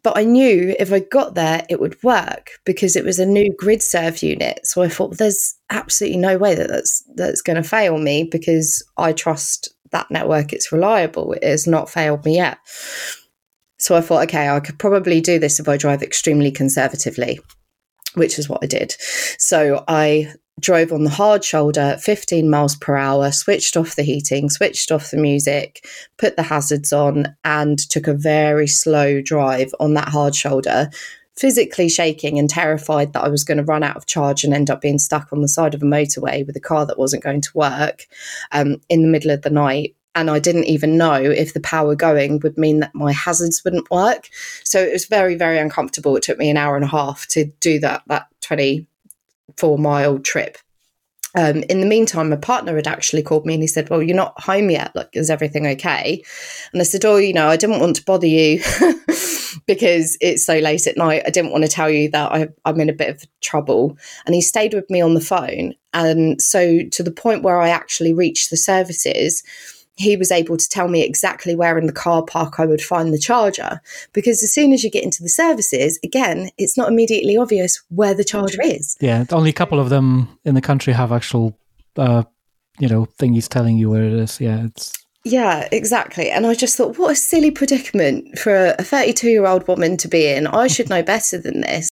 [0.03, 3.53] but I knew if I got there, it would work because it was a new
[3.61, 4.65] GridServe unit.
[4.65, 8.83] So I thought, there's absolutely no way that that's that's going to fail me because
[8.97, 10.53] I trust that network.
[10.53, 11.33] It's reliable.
[11.33, 12.57] It has not failed me yet.
[13.77, 17.39] So I thought, okay, I could probably do this if I drive extremely conservatively,
[18.13, 18.95] which is what I did.
[19.37, 24.49] So I drove on the hard shoulder 15 miles per hour, switched off the heating,
[24.49, 25.85] switched off the music,
[26.17, 30.89] put the hazards on, and took a very slow drive on that hard shoulder,
[31.41, 34.69] physically shaking and terrified that I was going to run out of charge and end
[34.69, 37.41] up being stuck on the side of a motorway with a car that wasn't going
[37.41, 38.05] to work
[38.51, 39.95] um, in the middle of the night.
[40.13, 43.89] And I didn't even know if the power going would mean that my hazards wouldn't
[43.89, 44.29] work.
[44.63, 46.15] So it was very, very uncomfortable.
[46.15, 48.85] It took me an hour and a half to do that, that 20,
[49.57, 50.59] four mile trip.
[51.33, 54.15] Um, in the meantime, my partner had actually called me and he said, Well, you're
[54.15, 54.95] not home yet.
[54.95, 56.21] Like, is everything okay?
[56.71, 58.61] And I said, Oh, you know, I didn't want to bother you
[59.65, 61.23] because it's so late at night.
[61.25, 63.97] I didn't want to tell you that I, I'm in a bit of trouble.
[64.25, 65.73] And he stayed with me on the phone.
[65.93, 69.43] And so, to the point where I actually reached the services,
[69.95, 73.13] he was able to tell me exactly where in the car park I would find
[73.13, 73.81] the charger.
[74.13, 78.13] Because as soon as you get into the services, again, it's not immediately obvious where
[78.13, 78.97] the charger is.
[79.01, 81.57] Yeah, only a couple of them in the country have actual,
[81.97, 82.23] uh,
[82.79, 84.39] you know, thingies telling you where it is.
[84.39, 84.93] Yeah, it's.
[85.23, 86.31] Yeah, exactly.
[86.31, 90.07] And I just thought, what a silly predicament for a 32 year old woman to
[90.07, 90.47] be in.
[90.47, 91.89] I should know better than this.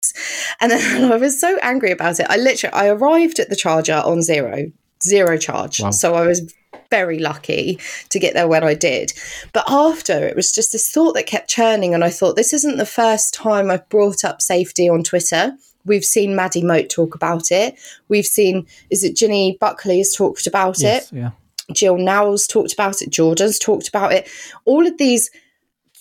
[0.62, 2.28] And then I was so angry about it.
[2.30, 4.72] I literally, I arrived at the charger on zero,
[5.04, 5.82] zero charge.
[5.82, 5.92] Wow.
[5.92, 6.54] So I was
[6.90, 9.12] very lucky to get there when I did.
[9.52, 11.94] But after, it was just this thought that kept churning.
[11.94, 15.54] And I thought, this isn't the first time I've brought up safety on Twitter.
[15.84, 17.78] We've seen Maddie Moat talk about it.
[18.08, 21.16] We've seen, is it Ginny Buckley has talked about yes, it?
[21.18, 21.32] Yeah.
[21.74, 23.10] Jill Nowell's talked about it.
[23.10, 24.30] Jordan's talked about it.
[24.66, 25.30] All of these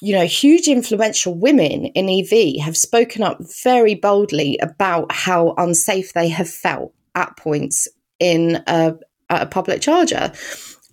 [0.01, 6.13] you know, huge influential women in EV have spoken up very boldly about how unsafe
[6.13, 7.89] they have felt at points
[8.21, 8.95] in a,
[9.31, 10.33] a public charger.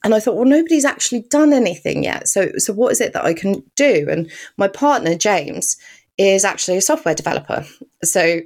[0.04, 2.28] And I thought, well, nobody's actually done anything yet.
[2.28, 4.08] So, so what is it that I can do?
[4.10, 5.78] And my partner, James,
[6.18, 7.66] is actually a software developer.
[8.04, 8.40] So,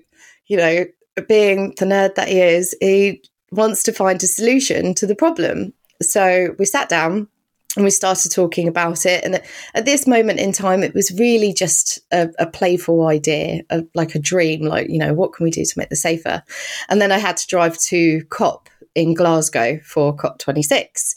[0.47, 0.85] you know,
[1.27, 5.73] being the nerd that he is, he wants to find a solution to the problem.
[6.01, 7.27] So we sat down
[7.75, 9.23] and we started talking about it.
[9.23, 9.41] And
[9.75, 14.15] at this moment in time, it was really just a, a playful idea, a, like
[14.15, 16.43] a dream, like, you know, what can we do to make this safer?
[16.89, 21.15] And then I had to drive to COP in Glasgow for COP26.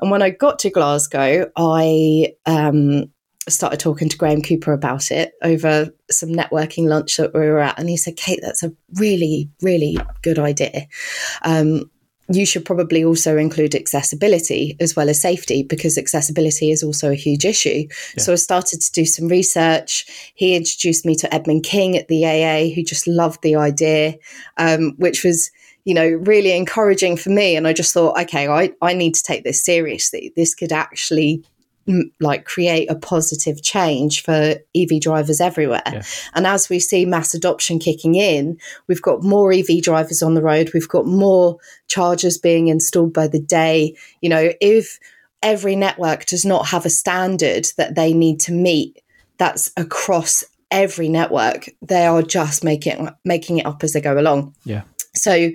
[0.00, 3.04] And when I got to Glasgow, I um,
[3.48, 7.78] started talking to Graham Cooper about it over some networking lunch that we were at.
[7.78, 10.86] And he said, Kate, that's a really, really good idea.
[11.42, 11.88] Um,
[12.30, 17.16] you should probably also include accessibility as well as safety because accessibility is also a
[17.16, 17.88] huge issue.
[17.88, 18.22] Yeah.
[18.22, 20.06] So I started to do some research.
[20.34, 24.14] He introduced me to Edmund King at the AA, who just loved the idea,
[24.56, 25.50] um, which was
[25.84, 27.56] you know, really encouraging for me.
[27.56, 30.30] And I just thought, okay, I, I need to take this seriously.
[30.36, 31.42] This could actually
[32.20, 35.82] like create a positive change for EV drivers everywhere.
[35.86, 36.02] Yeah.
[36.34, 40.42] And as we see mass adoption kicking in, we've got more EV drivers on the
[40.42, 43.96] road, we've got more chargers being installed by the day.
[44.20, 44.98] You know, if
[45.42, 49.02] every network does not have a standard that they need to meet
[49.38, 54.54] that's across every network, they are just making making it up as they go along.
[54.64, 54.82] Yeah.
[55.14, 55.50] So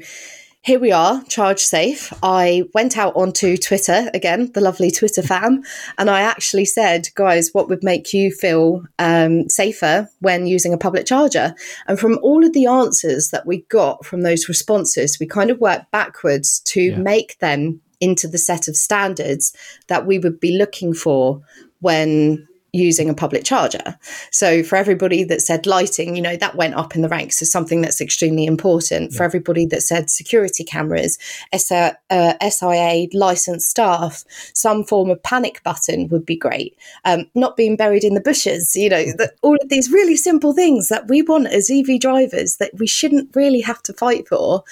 [0.65, 2.11] here we are, charge safe.
[2.23, 5.61] I went out onto Twitter again, the lovely Twitter fam,
[5.99, 10.77] and I actually said, guys, what would make you feel um, safer when using a
[10.79, 11.53] public charger?
[11.87, 15.59] And from all of the answers that we got from those responses, we kind of
[15.59, 16.97] worked backwards to yeah.
[16.97, 19.55] make them into the set of standards
[19.87, 21.41] that we would be looking for
[21.79, 23.97] when using a public charger.
[24.31, 27.51] So for everybody that said lighting, you know, that went up in the ranks as
[27.51, 29.11] something that's extremely important.
[29.11, 29.17] Yeah.
[29.17, 31.17] For everybody that said security cameras,
[31.55, 36.77] SIA, uh, SIA licensed staff, some form of panic button would be great.
[37.05, 40.53] Um, not being buried in the bushes, you know, the, all of these really simple
[40.53, 44.63] things that we want as EV drivers that we shouldn't really have to fight for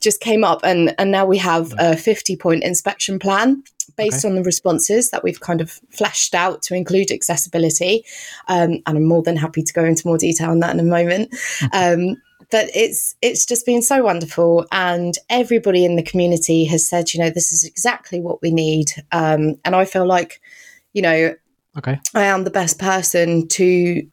[0.00, 0.60] just came up.
[0.62, 3.62] And, and now we have a 50 point inspection plan
[3.96, 4.28] based okay.
[4.28, 8.04] on the responses that we've kind of fleshed out to include accessibility.
[8.48, 10.84] Um, and I'm more than happy to go into more detail on that in a
[10.84, 11.34] moment.
[11.72, 12.16] Um,
[12.50, 17.20] but it's it's just been so wonderful, and everybody in the community has said, you
[17.20, 18.92] know, this is exactly what we need.
[19.10, 20.40] Um, and I feel like,
[20.92, 21.34] you know,
[21.76, 24.06] okay, I am the best person to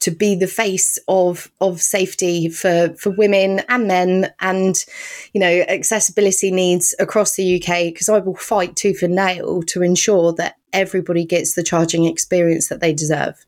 [0.00, 4.84] to be the face of of safety for for women and men and
[5.32, 9.82] you know accessibility needs across the UK because I will fight tooth and nail to
[9.82, 13.46] ensure that everybody gets the charging experience that they deserve.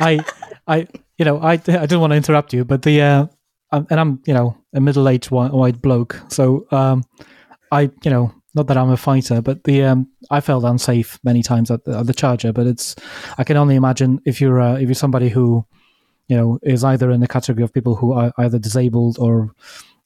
[0.00, 0.24] I
[0.66, 3.26] I you know I I didn't want to interrupt you but the uh
[3.72, 7.04] and I'm you know a middle-aged white bloke so um
[7.72, 11.42] I you know not that I'm a fighter, but the um, I felt unsafe many
[11.42, 12.52] times at the, at the charger.
[12.52, 12.94] But it's
[13.36, 15.66] I can only imagine if you're uh, if you're somebody who
[16.28, 19.50] you know is either in the category of people who are either disabled or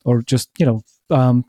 [0.04, 1.44] or just you know um,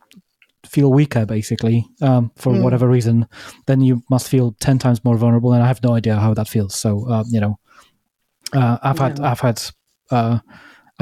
[0.65, 2.61] feel weaker basically um, for mm.
[2.61, 3.27] whatever reason,
[3.65, 5.53] then you must feel ten times more vulnerable.
[5.53, 6.75] And I have no idea how that feels.
[6.75, 7.59] So uh, you know,
[8.53, 9.03] uh, I've yeah.
[9.03, 9.61] had I've had.
[10.11, 10.39] Uh,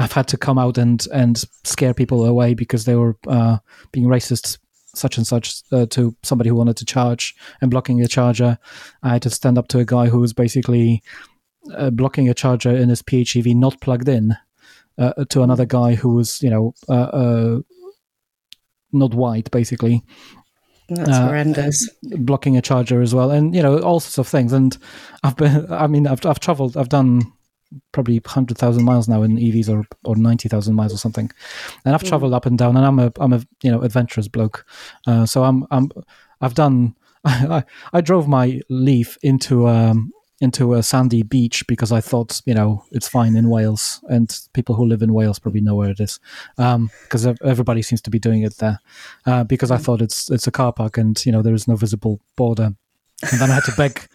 [0.00, 3.58] I've had to come out and, and scare people away because they were uh,
[3.90, 4.58] being racist
[4.98, 8.58] such and such uh, to somebody who wanted to charge and blocking a charger.
[9.02, 11.02] I had to stand up to a guy who was basically
[11.74, 14.36] uh, blocking a charger in his PHEV not plugged in
[14.98, 17.60] uh, to another guy who was, you know, uh, uh,
[18.92, 20.02] not white, basically.
[20.88, 21.88] That's uh, horrendous.
[22.02, 24.54] Blocking a charger as well, and you know all sorts of things.
[24.54, 24.76] And
[25.22, 27.30] I've been, I mean, I've I've travelled, I've done
[27.92, 31.30] probably 100,000 miles now in EVs or, or 90,000 miles or something.
[31.84, 32.08] And I've mm.
[32.08, 34.66] traveled up and down and I'm a, I'm a, you know, adventurous bloke.
[35.06, 35.90] Uh, so I'm, I'm,
[36.40, 42.00] I've done, I, I drove my Leaf into, um, into a sandy beach because I
[42.00, 45.74] thought, you know, it's fine in Wales, and people who live in Wales probably know
[45.74, 46.20] where it is,
[46.56, 48.78] because um, everybody seems to be doing it there.
[49.26, 49.82] Uh, because I mm.
[49.82, 52.72] thought it's it's a car park, and you know there is no visible border,
[53.30, 54.06] and then I had to beg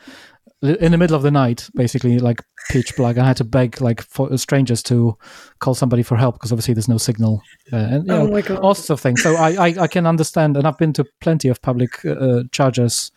[0.64, 3.18] in the middle of the night, basically like pitch black.
[3.18, 5.18] I had to beg like for strangers to
[5.60, 7.42] call somebody for help because obviously there's no signal
[7.74, 8.60] uh, and you oh know, my God.
[8.60, 9.22] all sorts of things.
[9.22, 13.12] So I, I, I can understand, and I've been to plenty of public uh, chargers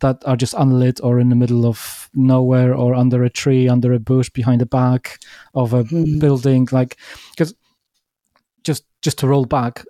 [0.00, 3.94] that are just unlit or in the middle of nowhere or under a tree, under
[3.94, 5.18] a bush, behind the back
[5.54, 6.20] of a mm.
[6.20, 6.68] building.
[6.70, 6.98] Like
[7.30, 7.54] because
[8.64, 9.84] just just to roll back.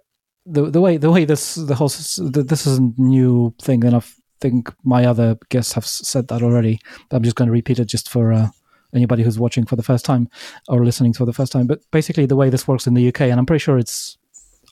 [0.49, 4.17] The, the way the way this the whole this is a new thing and I've
[4.41, 6.79] think my other guests have said that already.
[7.11, 8.49] I'm just going to repeat it just for uh,
[8.95, 10.29] anybody who's watching for the first time
[10.69, 11.67] or listening for the first time.
[11.67, 14.19] But basically, the way this works in the UK, and I'm pretty sure it's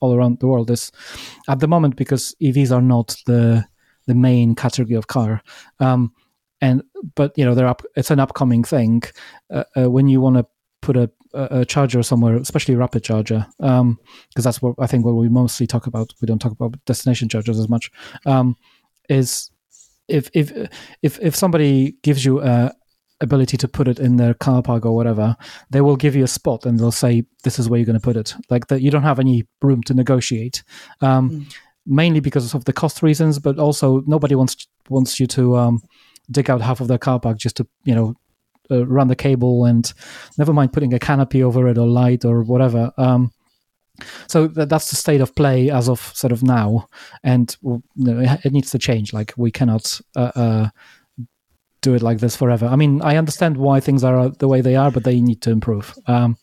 [0.01, 0.93] all around the world, is
[1.49, 3.65] at the moment because EVs are not the
[4.07, 5.43] the main category of car.
[5.81, 6.13] Um,
[6.61, 6.83] and
[7.15, 7.83] but you know they're up.
[7.97, 9.03] It's an upcoming thing.
[9.51, 10.47] Uh, uh, when you want to
[10.81, 13.99] put a, a, charger somewhere, especially a rapid charger, because um,
[14.37, 16.13] that's what I think what we mostly talk about.
[16.21, 17.91] We don't talk about destination chargers as much.
[18.27, 18.57] Um,
[19.09, 19.51] is
[20.09, 20.53] if if
[21.03, 22.73] if if somebody gives you a
[23.21, 25.37] ability to put it in their car park or whatever,
[25.71, 28.05] they will give you a spot and they'll say this is where you're going to
[28.05, 28.35] put it.
[28.51, 30.63] Like that, you don't have any room to negotiate.
[31.01, 31.55] Um, mm.
[31.87, 35.83] Mainly because of the cost reasons, but also nobody wants wants you to um,
[36.31, 38.15] dig out half of their car park just to you know
[38.71, 39.93] uh, run the cable and
[40.39, 42.91] never mind putting a canopy over it or light or whatever.
[42.97, 43.33] Um,
[44.27, 46.89] so that's the state of play as of sort of now,
[47.23, 49.13] and you know, it, needs to change.
[49.13, 50.69] Like we cannot uh, uh,
[51.81, 52.67] do it like this forever.
[52.67, 55.51] I mean, I understand why things are the way they are, but they need to
[55.51, 55.95] improve.
[56.07, 56.37] Um,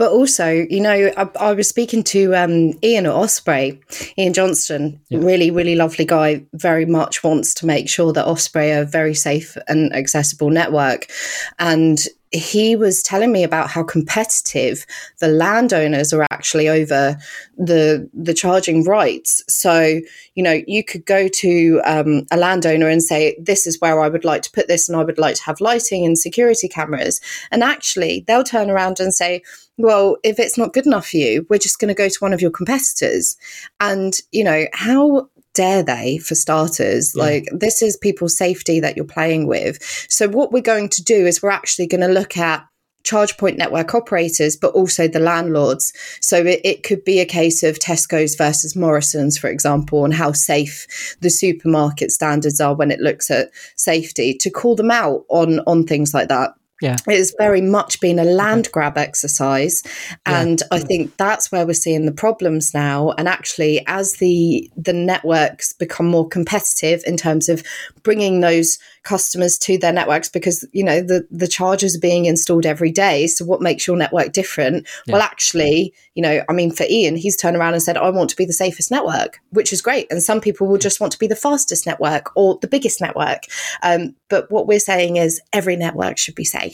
[0.00, 3.78] but also, you know, I, I was speaking to um, Ian at Osprey,
[4.16, 5.18] Ian Johnston, yeah.
[5.18, 9.12] really, really lovely guy, very much wants to make sure that Osprey are a very
[9.12, 11.10] safe and accessible network.
[11.58, 11.98] And
[12.32, 14.86] he was telling me about how competitive
[15.18, 17.16] the landowners are actually over
[17.58, 19.42] the the charging rights.
[19.48, 20.00] So
[20.34, 24.08] you know you could go to um, a landowner and say, "This is where I
[24.08, 27.20] would like to put this, and I would like to have lighting and security cameras,"
[27.50, 29.42] and actually they'll turn around and say,
[29.76, 32.32] "Well, if it's not good enough for you, we're just going to go to one
[32.32, 33.36] of your competitors."
[33.80, 37.22] And you know how dare they for starters yeah.
[37.22, 41.26] like this is people's safety that you're playing with so what we're going to do
[41.26, 42.64] is we're actually going to look at
[43.02, 45.92] charge point network operators, but also the landlords.
[46.20, 50.32] So it, it, could be a case of Tesco's versus Morrison's, for example, and how
[50.32, 55.60] safe the supermarket standards are when it looks at safety to call them out on
[55.60, 56.54] on things like that.
[56.80, 56.96] Yeah.
[57.06, 59.82] It's very much been a land grab exercise.
[60.26, 60.76] And yeah.
[60.76, 63.10] I think that's where we're seeing the problems now.
[63.12, 67.62] And actually, as the the networks become more competitive in terms of
[68.02, 72.66] bringing those customers to their networks because you know the the chargers are being installed
[72.66, 75.12] every day so what makes your network different yeah.
[75.14, 78.28] well actually you know i mean for ian he's turned around and said i want
[78.28, 81.18] to be the safest network which is great and some people will just want to
[81.18, 83.44] be the fastest network or the biggest network
[83.82, 86.69] um, but what we're saying is every network should be safe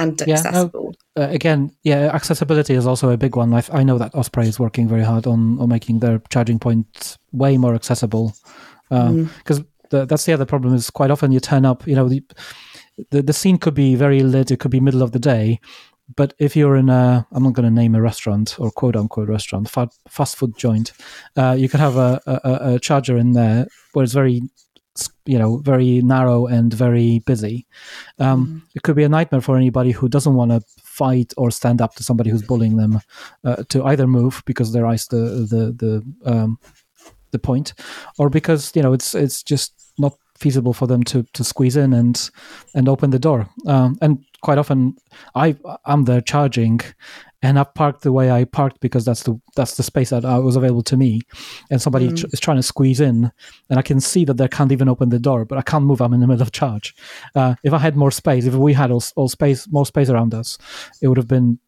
[0.00, 0.96] and accessible.
[1.16, 3.52] Yeah, no, uh, again, yeah, accessibility is also a big one.
[3.54, 7.18] I, I know that Osprey is working very hard on, on making their charging points
[7.32, 8.32] way more accessible
[8.88, 11.94] because um, mm the, that's the other problem is quite often you turn up, you
[11.94, 12.22] know, the,
[13.10, 15.60] the, the scene could be very lit, it could be middle of the day,
[16.16, 19.28] but if you're in a, I'm not going to name a restaurant or quote unquote
[19.28, 19.68] restaurant,
[20.08, 20.92] fast food joint,
[21.36, 24.42] uh, you could have a, a, a, charger in there where it's very,
[25.26, 27.66] you know, very narrow and very busy.
[28.18, 31.50] Um, mm It could be a nightmare for anybody who doesn't want to fight or
[31.50, 33.00] stand up to somebody who's bullying them
[33.44, 35.92] uh, to either move because their eyes the the the
[36.32, 36.58] um,
[37.30, 37.74] the point,
[38.18, 41.92] or because you know it's it's just not feasible for them to to squeeze in
[41.92, 42.30] and
[42.74, 43.48] and open the door.
[43.66, 44.96] Um, and quite often,
[45.34, 46.80] I I'm there charging,
[47.42, 50.40] and I've parked the way I parked because that's the that's the space that uh,
[50.40, 51.20] was available to me,
[51.70, 52.18] and somebody mm.
[52.18, 53.30] tr- is trying to squeeze in,
[53.68, 56.00] and I can see that they can't even open the door, but I can't move.
[56.00, 56.94] I'm in the middle of charge.
[57.34, 60.34] Uh, if I had more space, if we had all, all space, more space around
[60.34, 60.58] us,
[61.02, 61.58] it would have been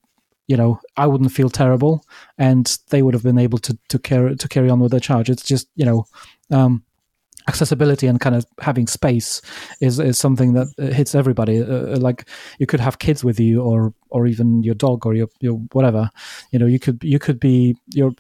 [0.49, 2.05] you know, I wouldn't feel terrible,
[2.37, 5.31] and they would have been able to to carry to carry on with their charge.
[5.31, 6.05] It's just you know,
[6.51, 6.85] um,
[7.49, 9.41] accessibility and kind of having space
[9.81, 11.61] is is something that uh, hits everybody.
[11.61, 12.29] Uh, uh, like
[12.59, 16.11] you could have kids with you or or even your dog or your your whatever.
[16.51, 18.13] You know you could you could be your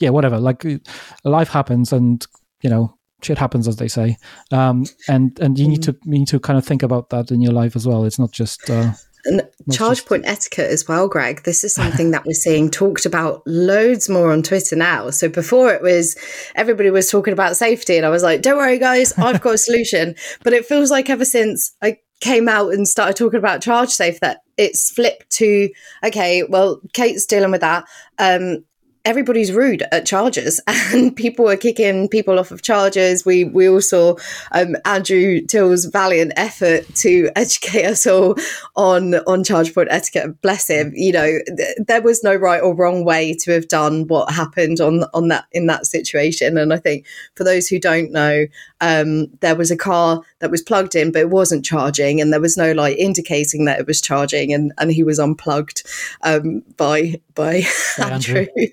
[0.00, 0.38] yeah whatever.
[0.38, 0.78] Like uh,
[1.24, 2.26] life happens and
[2.62, 4.16] you know shit happens as they say.
[4.50, 5.84] Um and and you need mm.
[5.84, 8.04] to you need to kind of think about that in your life as well.
[8.04, 8.92] It's not just uh
[9.24, 11.42] and charge point etiquette as well, Greg.
[11.44, 15.10] This is something that we're seeing talked about loads more on Twitter now.
[15.10, 16.16] So before it was
[16.54, 19.58] everybody was talking about safety, and I was like, don't worry, guys, I've got a
[19.58, 20.14] solution.
[20.44, 24.20] but it feels like ever since I came out and started talking about charge safe
[24.20, 25.68] that it's flipped to
[26.04, 27.84] okay well kate's dealing with that
[28.18, 28.64] um
[29.04, 33.24] everybody's rude at chargers and people were kicking people off of chargers.
[33.24, 34.16] We we all saw
[34.52, 38.36] um, Andrew Till's valiant effort to educate us all
[38.76, 40.40] on on charge point etiquette.
[40.42, 40.92] Bless him.
[40.94, 44.80] You know, th- there was no right or wrong way to have done what happened
[44.80, 46.56] on on that in that situation.
[46.56, 48.46] And I think for those who don't know,
[48.80, 52.40] um, there was a car that was plugged in, but it wasn't charging, and there
[52.40, 55.82] was no light indicating that it was charging, and and he was unplugged
[56.22, 57.62] um, by by
[57.98, 58.46] Andrew.
[58.56, 58.66] Andrew.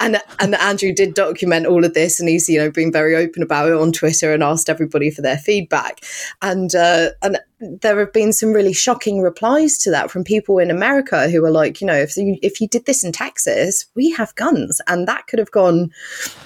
[0.00, 3.42] And and Andrew did document all of this, and he's you know been very open
[3.42, 6.00] about it on Twitter and asked everybody for their feedback,
[6.42, 10.70] and uh, and there have been some really shocking replies to that from people in
[10.70, 14.10] America who are like, you know, if you if you did this in Texas, we
[14.10, 15.90] have guns, and that could have gone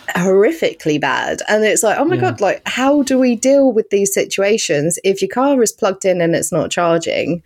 [0.09, 1.41] horrifically bad.
[1.49, 2.23] And it's like, oh my yeah.
[2.23, 6.21] god, like how do we deal with these situations if your car is plugged in
[6.21, 7.43] and it's not charging?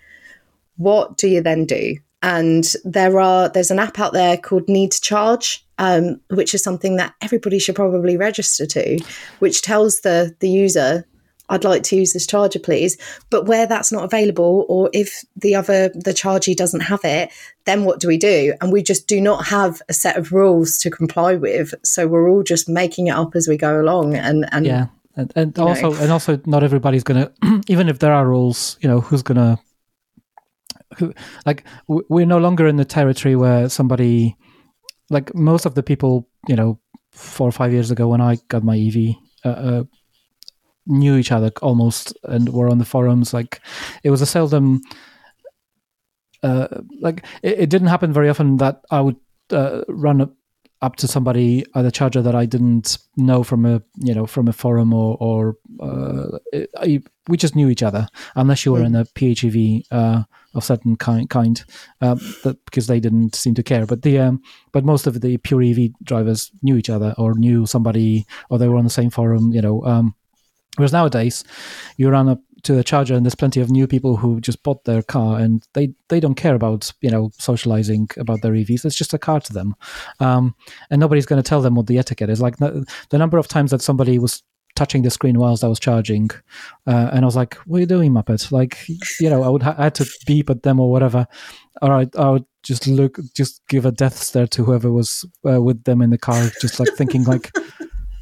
[0.76, 1.96] What do you then do?
[2.22, 6.62] And there are there's an app out there called Need to Charge, um, which is
[6.62, 9.00] something that everybody should probably register to,
[9.40, 11.04] which tells the the user,
[11.48, 12.96] "I'd like to use this charger, please."
[13.30, 17.30] But where that's not available, or if the other the chargee doesn't have it,
[17.64, 18.54] then what do we do?
[18.60, 22.30] And we just do not have a set of rules to comply with, so we're
[22.30, 24.86] all just making it up as we go along, and and yeah.
[25.14, 25.98] And, and also, know.
[25.98, 27.60] and also, not everybody's going to.
[27.68, 29.71] Even if there are rules, you know, who's going to who
[31.46, 34.36] like we're no longer in the territory where somebody
[35.10, 36.78] like most of the people you know
[37.12, 39.84] four or five years ago when I got my EV uh, uh,
[40.86, 43.60] knew each other almost and were on the forums like
[44.02, 44.80] it was a seldom
[46.42, 46.66] uh,
[47.00, 49.16] like it, it, didn't happen very often that I would
[49.50, 50.20] uh, run
[50.82, 54.48] up to somebody at a charger that I didn't know from a you know from
[54.48, 58.96] a forum or or uh, it, we just knew each other unless you were in
[58.96, 61.64] a PHEV uh, of certain kind kind
[62.00, 63.86] uh, that, because they didn't seem to care.
[63.86, 64.42] But the um,
[64.72, 68.68] but most of the pure EV drivers knew each other or knew somebody or they
[68.68, 69.52] were on the same forum.
[69.52, 70.14] You know, um,
[70.76, 71.44] whereas nowadays
[71.96, 74.84] you run up to the charger and there's plenty of new people who just bought
[74.84, 78.96] their car and they they don't care about you know socializing about their evs it's
[78.96, 79.74] just a car to them
[80.20, 80.54] um,
[80.90, 83.70] and nobody's going to tell them what the etiquette is like the, number of times
[83.70, 84.42] that somebody was
[84.74, 86.30] touching the screen whilst I was charging,
[86.86, 88.88] uh, and I was like, "What are you doing, Muppet?" Like,
[89.20, 91.26] you know, I would ha- I had to beep at them or whatever,
[91.82, 95.60] or I, I would just look, just give a death stare to whoever was uh,
[95.60, 97.50] with them in the car, just like thinking like.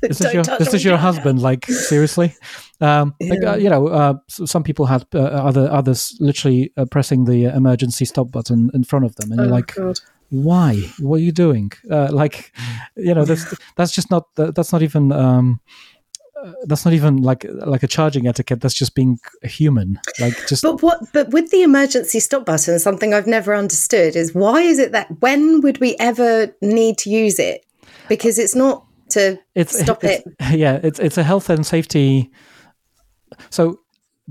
[0.09, 1.43] Is this your this is your husband?
[1.43, 2.35] Like seriously,
[2.81, 3.35] um, yeah.
[3.35, 7.45] like, uh, you know, uh, some people had uh, other others literally uh, pressing the
[7.45, 9.99] emergency stop button in front of them, and oh, you're like, God.
[10.31, 10.77] why?
[11.01, 11.73] What are you doing?
[11.91, 12.53] Uh, like,
[12.97, 15.13] you know, that's that's just not that's not even.
[15.13, 15.61] Um,
[16.43, 18.63] uh, that's not even like like a charging etiquette.
[18.63, 20.01] That's just being human.
[20.19, 20.63] Like just.
[20.63, 21.01] But what?
[21.13, 25.21] But with the emergency stop button, something I've never understood is why is it that
[25.21, 27.67] when would we ever need to use it?
[28.09, 30.35] Because it's not to it's, stop it's, it.
[30.59, 32.31] Yeah, it's it's a health and safety.
[33.51, 33.81] So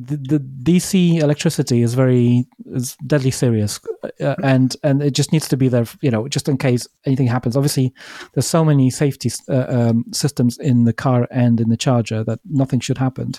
[0.02, 3.80] the, the DC electricity is very is deadly serious,
[4.22, 7.28] uh, and and it just needs to be there, you know, just in case anything
[7.28, 7.58] happens.
[7.58, 7.94] Obviously,
[8.34, 12.40] there's so many safety uh, um, systems in the car and in the charger that
[12.46, 13.34] nothing should happen.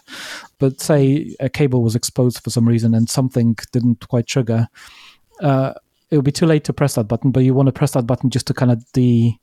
[0.59, 4.68] But say a cable was exposed for some reason and something didn't quite trigger.
[5.41, 5.72] Uh,
[6.11, 8.07] it would be too late to press that button, but you want to press that
[8.07, 9.38] button just to kind of de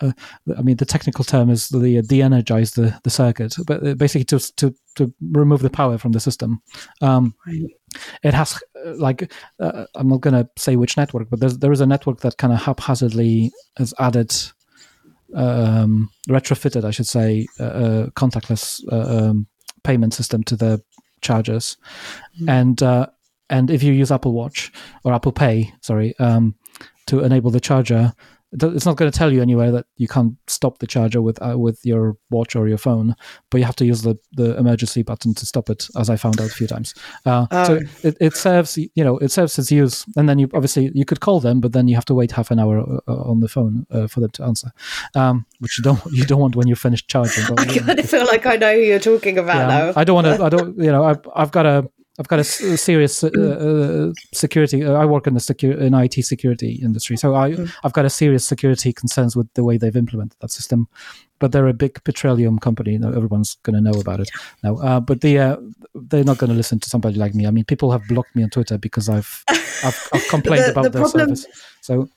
[0.00, 0.12] uh,
[0.56, 4.38] I mean, the technical term is the de-energize the, the circuit, but uh, basically to,
[4.56, 6.62] to to remove the power from the system.
[7.00, 7.34] Um,
[8.22, 11.72] it has uh, like uh, I'm not going to say which network, but there's, there
[11.72, 14.34] is a network that kind of haphazardly has added
[15.34, 19.46] um, retrofitted, I should say, uh, contactless um,
[19.82, 20.82] payment system to the
[21.20, 21.76] chargers,
[22.40, 22.48] mm.
[22.48, 22.82] and
[23.48, 24.72] and if you use Apple Watch
[25.04, 26.54] or Apple Pay, sorry, um,
[27.06, 28.12] to enable the charger,
[28.62, 31.58] it's not going to tell you anywhere that you can't stop the charger with uh,
[31.58, 33.14] with your watch or your phone,
[33.50, 36.40] but you have to use the, the emergency button to stop it, as I found
[36.40, 36.94] out a few times.
[37.24, 37.64] Uh, oh.
[37.64, 41.04] So it, it serves you know it serves its use, and then you obviously you
[41.04, 43.40] could call them, but then you have to wait half an hour uh, uh on
[43.40, 44.72] the phone uh, for them to answer,
[45.14, 47.44] um, which you don't you don't want when you finish charging.
[47.48, 49.92] But, I kind of feel like I know who you're talking about yeah, now.
[49.96, 50.44] I don't want to.
[50.44, 50.78] I don't.
[50.78, 54.84] You know, I've I've got a I've got a, serious uh, uh, security.
[54.84, 57.70] Uh, I work in the secure in IT security industry, so I mm.
[57.84, 60.88] I've got a serious security concerns with the way they've implemented that system.
[61.38, 62.94] But they're a big petroleum company.
[62.94, 64.30] Everyone's going to know about it
[64.62, 64.76] now.
[64.76, 65.56] Uh, but the uh,
[65.94, 67.46] they're not going to listen to somebody like me.
[67.46, 69.44] I mean, people have blocked me on Twitter because I've
[69.84, 71.46] I've, I've complained the, about the their problem, service.
[71.82, 72.08] So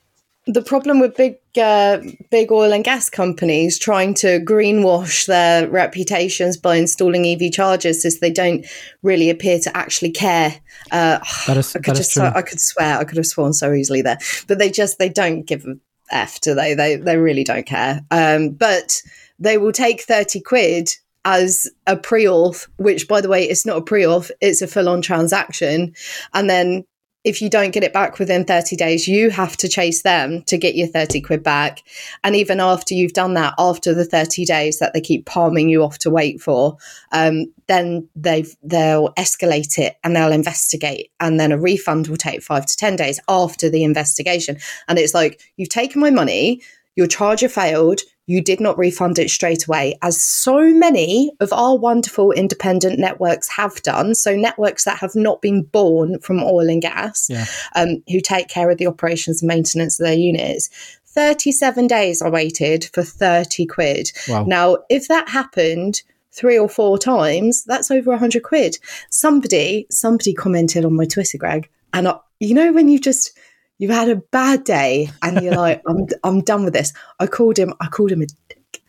[0.51, 1.99] the problem with big uh,
[2.31, 8.19] big oil and gas companies trying to greenwash their reputations by installing EV chargers is
[8.19, 8.65] they don't
[9.03, 10.55] really appear to actually care.
[10.91, 14.01] Uh, that is, I could just I could swear I could have sworn so easily
[14.01, 15.75] there, but they just they don't give a
[16.11, 16.73] f do they?
[16.73, 18.01] They they really don't care.
[18.09, 19.03] Um, but
[19.37, 20.89] they will take thirty quid
[21.25, 25.93] as a pre-auth, which by the way, it's not a pre-auth, it's a full-on transaction,
[26.33, 26.85] and then
[27.25, 30.57] if you don't get it back within 30 days, you have to chase them to
[30.57, 31.83] get your 30 quid back.
[32.23, 35.83] And even after you've done that, after the 30 days that they keep palming you
[35.83, 36.77] off to wait for,
[37.11, 41.11] um, then they they'll escalate it and they'll investigate.
[41.19, 44.57] And then a refund will take five to 10 days after the investigation.
[44.87, 46.61] And it's like, you've taken my money,
[46.95, 47.99] your charger failed,
[48.29, 53.49] you did not refund it straight away, as so many of our wonderful independent networks
[53.49, 54.13] have done.
[54.13, 57.45] So, networks that have not been born from oil and gas, yeah.
[57.75, 60.69] um, who take care of the operations and maintenance of their units.
[61.07, 64.11] 37 days I waited for 30 quid.
[64.27, 64.43] Wow.
[64.43, 68.77] Now, if that happened, three or four times, that's over 100 quid.
[69.09, 73.35] Somebody, somebody commented on my Twitter, Greg, and I, you know when you just
[73.79, 76.93] you've had a bad day and you're like, I'm, I'm done with this.
[77.19, 78.83] I called him, I called him a dick.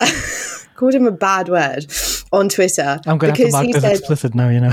[0.76, 1.86] called him a bad word
[2.30, 3.00] on Twitter.
[3.06, 4.70] I'm going to have to mark this said, explicit now, you know.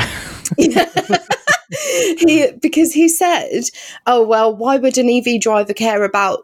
[2.20, 3.64] he, because he said,
[4.05, 6.41] oh, well, why would an EV driver care about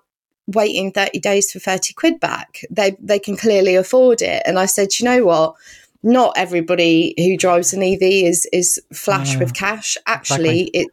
[0.47, 2.61] waiting 30 days for 30 quid back?
[2.71, 4.41] They, they can clearly afford it.
[4.45, 5.55] And I said, you know what?
[6.01, 9.97] Not everybody who drives an EV is is flash uh, with cash.
[10.07, 10.81] Actually, exactly.
[10.81, 10.87] it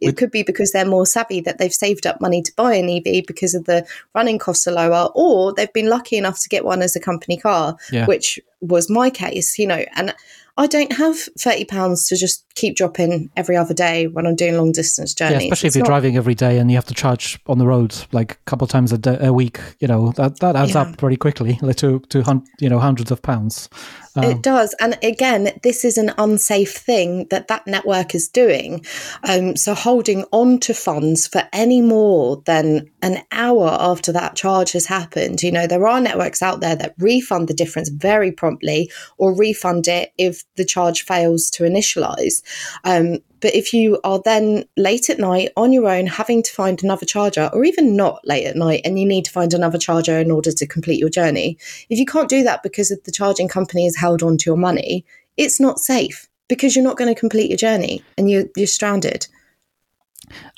[0.00, 2.88] it could be because they're more savvy that they've saved up money to buy an
[2.88, 6.64] EV because of the running costs are lower, or they've been lucky enough to get
[6.64, 8.06] one as a company car, yeah.
[8.06, 9.84] which was my case, you know.
[9.96, 10.14] And
[10.56, 14.56] I don't have thirty pounds to just keep dropping every other day when I'm doing
[14.56, 15.42] long distance journeys.
[15.42, 15.90] Yeah, especially it's if you're not...
[15.90, 18.70] driving every day and you have to charge on the road like a couple of
[18.70, 19.58] times a, day, a week.
[19.78, 20.82] You know that that adds yeah.
[20.82, 23.68] up pretty quickly to to you know hundreds of pounds.
[24.16, 28.84] Um, it does, and again, this is an unsafe thing that that network is doing.
[29.28, 34.72] Um, so holding on to funds for any more than an hour after that charge
[34.72, 38.90] has happened, you know, there are networks out there that refund the difference very promptly
[39.18, 42.42] or refund it if the charge fails to initialize.
[42.84, 46.82] Um, But if you are then late at night on your own, having to find
[46.82, 50.18] another charger, or even not late at night, and you need to find another charger
[50.18, 53.84] in order to complete your journey, if you can't do that because the charging company
[53.84, 55.04] has held on to your money,
[55.36, 59.26] it's not safe because you're not going to complete your journey and you're, you're stranded.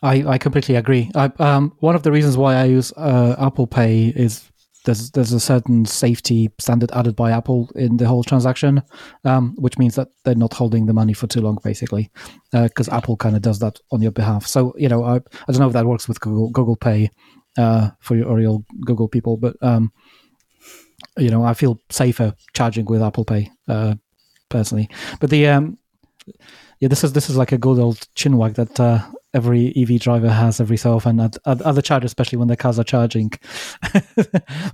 [0.03, 1.11] I, I completely agree.
[1.15, 4.52] I, um, one of the reasons why I use uh, Apple Pay is
[4.85, 8.83] there's there's a certain safety standard added by Apple in the whole transaction,
[9.25, 12.11] um, which means that they're not holding the money for too long, basically,
[12.53, 14.47] because uh, Apple kind of does that on your behalf.
[14.47, 15.21] So you know, I, I
[15.53, 17.11] don't know if that works with Google Google Pay
[17.57, 19.93] uh, for your or your Google people, but um,
[21.19, 23.95] you know, I feel safer charging with Apple Pay uh,
[24.49, 24.89] personally.
[25.21, 25.79] But the um,
[26.81, 29.01] yeah, this is this is like a good old chinwag that uh,
[29.35, 32.79] every EV driver has every so often at, at other chargers, especially when their cars
[32.79, 33.33] are charging.
[33.95, 34.03] well,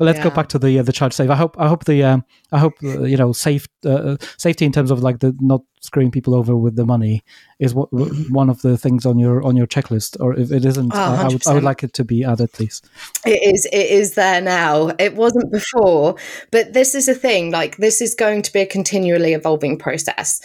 [0.01, 0.25] let's yeah.
[0.25, 1.31] go back to the uh, the charge safe.
[1.31, 4.73] I hope I hope the um, I hope uh, you know safe uh, safety in
[4.73, 7.23] terms of like the not screwing people over with the money
[7.59, 7.89] is what,
[8.31, 11.29] one of the things on your on your checklist or if it isn't oh, I,
[11.29, 12.83] would, I would like it to be added please.
[13.25, 14.93] It is it is there now.
[14.99, 16.17] It wasn't before
[16.51, 20.41] but this is a thing like this is going to be a continually evolving process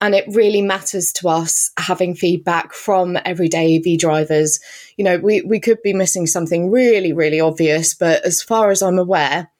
[0.00, 4.60] and it really matters to us having feedback from everyday ev drivers.
[4.96, 8.82] You know we we could be missing something really really obvious but as far as
[8.82, 9.50] i'm aware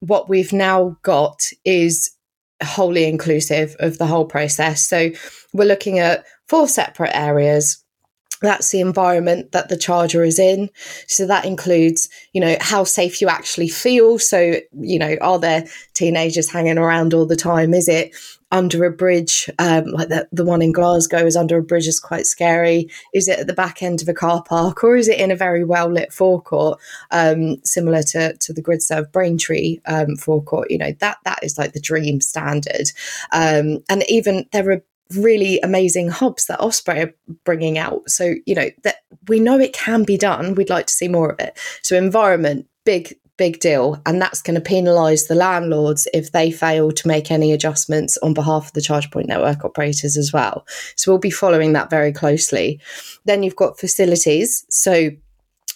[0.00, 2.10] what we've now got is
[2.64, 4.86] wholly inclusive of the whole process.
[4.86, 5.10] So
[5.52, 7.82] we're looking at four separate areas.
[8.40, 10.68] That's the environment that the charger is in.
[11.06, 14.18] So that includes, you know, how safe you actually feel.
[14.18, 17.72] So, you know, are there teenagers hanging around all the time?
[17.72, 18.14] Is it
[18.52, 21.98] under a bridge, um, like the, the one in Glasgow is under a bridge is
[21.98, 22.88] quite scary.
[23.14, 25.36] Is it at the back end of a car park or is it in a
[25.36, 26.78] very well lit forecourt,
[27.10, 30.70] um, similar to, to the GridServe Braintree um, forecourt?
[30.70, 32.92] You know, that that is like the dream standard.
[33.32, 34.82] Um, and even there are
[35.16, 38.08] really amazing hubs that Osprey are bringing out.
[38.10, 38.96] So, you know, that
[39.28, 40.54] we know it can be done.
[40.54, 41.58] We'd like to see more of it.
[41.82, 44.00] So, environment, big big deal.
[44.06, 48.34] And that's going to penalise the landlords if they fail to make any adjustments on
[48.34, 50.66] behalf of the charge point network operators as well.
[50.96, 52.80] So we'll be following that very closely.
[53.24, 54.64] Then you've got facilities.
[54.68, 55.10] So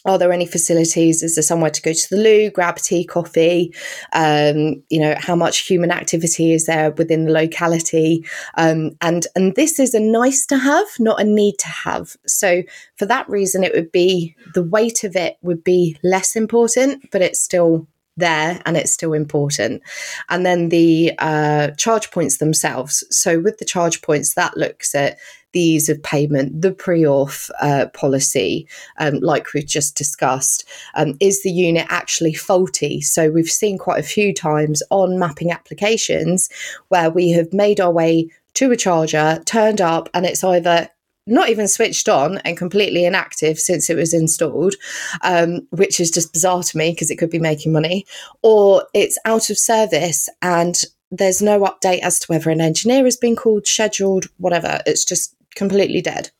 [0.05, 1.22] are there any facilities?
[1.22, 3.74] Is there somewhere to go to the loo, grab tea, coffee?
[4.12, 8.24] Um, you know, how much human activity is there within the locality?
[8.57, 12.16] Um, and and this is a nice to have, not a need to have.
[12.26, 12.62] So
[12.97, 17.22] for that reason, it would be the weight of it would be less important, but
[17.22, 19.82] it's still there and it's still important.
[20.28, 23.05] And then the uh, charge points themselves.
[23.11, 25.18] So with the charge points, that looks at
[25.57, 30.69] the ease of payment, the pre-auth uh, policy, um, like we've just discussed.
[30.93, 33.01] Um, is the unit actually faulty?
[33.01, 36.51] So we've seen quite a few times on mapping applications
[36.89, 40.91] where we have made our way to a charger, turned up, and it's either
[41.27, 44.75] not even switched on and completely inactive since it was installed,
[45.23, 48.05] um, which is just bizarre to me because it could be making money,
[48.43, 53.17] or it's out of service and there's no update as to whether an engineer has
[53.17, 54.81] been called, scheduled, whatever.
[54.85, 56.31] It's just completely dead.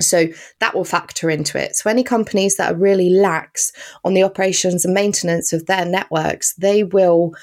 [0.00, 0.26] So
[0.58, 1.76] that will factor into it.
[1.76, 3.72] So any companies that are really lax
[4.04, 7.34] on the operations and maintenance of their networks, they will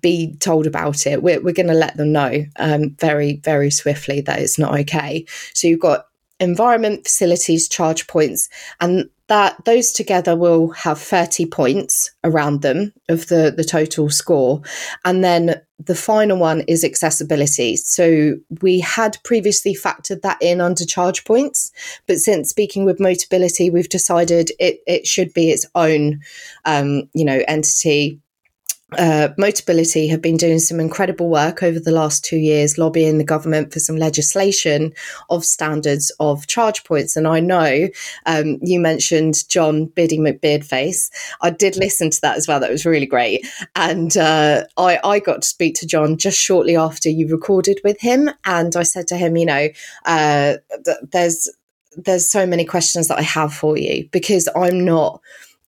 [0.00, 1.22] be told about it.
[1.22, 5.26] We're, we're going to let them know um, very, very swiftly that it's not okay.
[5.54, 6.06] So you've got
[6.38, 8.48] environment, facilities, charge points,
[8.80, 14.60] and that those together will have 30 points around them of the, the total score.
[15.06, 17.76] And then the final one is accessibility.
[17.76, 21.72] So we had previously factored that in under charge points,
[22.06, 26.20] but since speaking with Motability, we've decided it, it should be its own,
[26.66, 28.20] um, you know, entity
[28.98, 33.24] uh, Motability have been doing some incredible work over the last two years, lobbying the
[33.24, 34.92] government for some legislation
[35.30, 37.16] of standards of charge points.
[37.16, 37.88] And I know
[38.26, 41.10] um, you mentioned John Beardy McBeardface.
[41.40, 42.60] I did listen to that as well.
[42.60, 43.46] That was really great.
[43.74, 48.00] And uh, I, I got to speak to John just shortly after you recorded with
[48.00, 48.30] him.
[48.44, 49.68] And I said to him, you know,
[50.04, 51.50] uh, th- there's
[51.96, 55.20] there's so many questions that I have for you because I'm not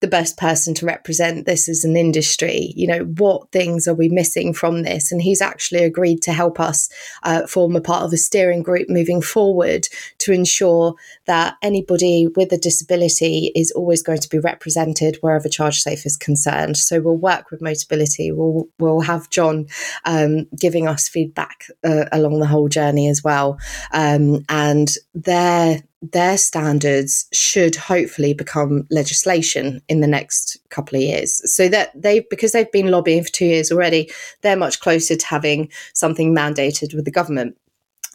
[0.04, 2.74] the best person to represent this as an industry.
[2.76, 5.10] You know, what things are we missing from this?
[5.10, 6.90] And he's actually agreed to help us
[7.22, 9.88] uh, form a part of a steering group moving forward
[10.18, 10.94] to ensure
[11.24, 16.76] that anybody with a disability is always going to be represented wherever ChargeSafe is concerned.
[16.76, 18.30] So we'll work with Motability.
[18.36, 19.68] We'll we'll have John
[20.04, 23.58] um, giving us feedback uh, along the whole journey as well,
[23.90, 25.82] um, and their
[26.12, 31.40] their standards should hopefully become legislation in the next couple of years.
[31.52, 34.10] So that they, because they've been lobbying for two years already,
[34.42, 37.56] they're much closer to having something mandated with the government.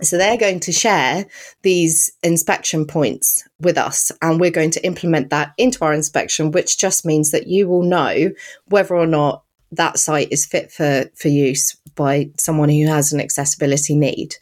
[0.01, 1.25] So they're going to share
[1.61, 6.77] these inspection points with us, and we're going to implement that into our inspection, which
[6.77, 8.31] just means that you will know
[8.67, 13.19] whether or not that site is fit for, for use by someone who has an
[13.19, 14.35] accessibility need.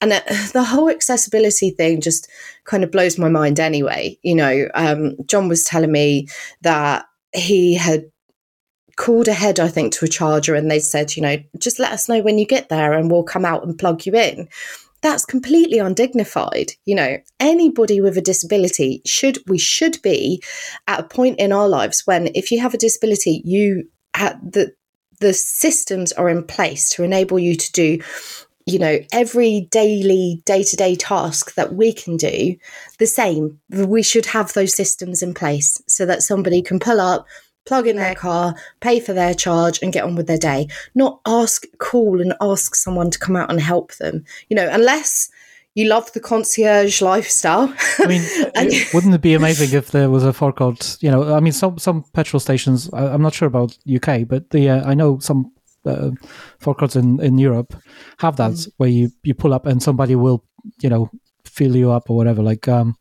[0.00, 0.20] And uh,
[0.52, 2.28] the whole accessibility thing just
[2.64, 4.18] kind of blows my mind anyway.
[4.22, 6.28] You know, um, John was telling me
[6.62, 8.04] that he had
[8.96, 12.08] called ahead, I think, to a charger and they said, you know, just let us
[12.08, 14.48] know when you get there and we'll come out and plug you in
[15.00, 20.42] that's completely undignified you know anybody with a disability should we should be
[20.86, 24.72] at a point in our lives when if you have a disability you have the
[25.20, 27.98] the systems are in place to enable you to do
[28.66, 32.56] you know every daily day-to-day task that we can do
[32.98, 37.26] the same we should have those systems in place so that somebody can pull up
[37.68, 40.66] plug in their car, pay for their charge, and get on with their day.
[40.94, 44.24] Not ask, call, and ask someone to come out and help them.
[44.48, 45.28] You know, unless
[45.78, 47.72] you love the concierge lifestyle.
[48.00, 48.22] I mean,
[48.56, 50.96] and- wouldn't it be amazing if there was a forecourt?
[51.00, 52.90] You know, I mean, some some petrol stations.
[52.92, 55.52] I, am not sure about UK, but the uh, I know some
[55.86, 56.10] uh,
[56.58, 57.76] forecourts in in Europe
[58.18, 58.72] have that mm.
[58.78, 60.44] where you you pull up and somebody will
[60.80, 61.10] you know
[61.44, 62.42] fill you up or whatever.
[62.42, 62.96] Like um,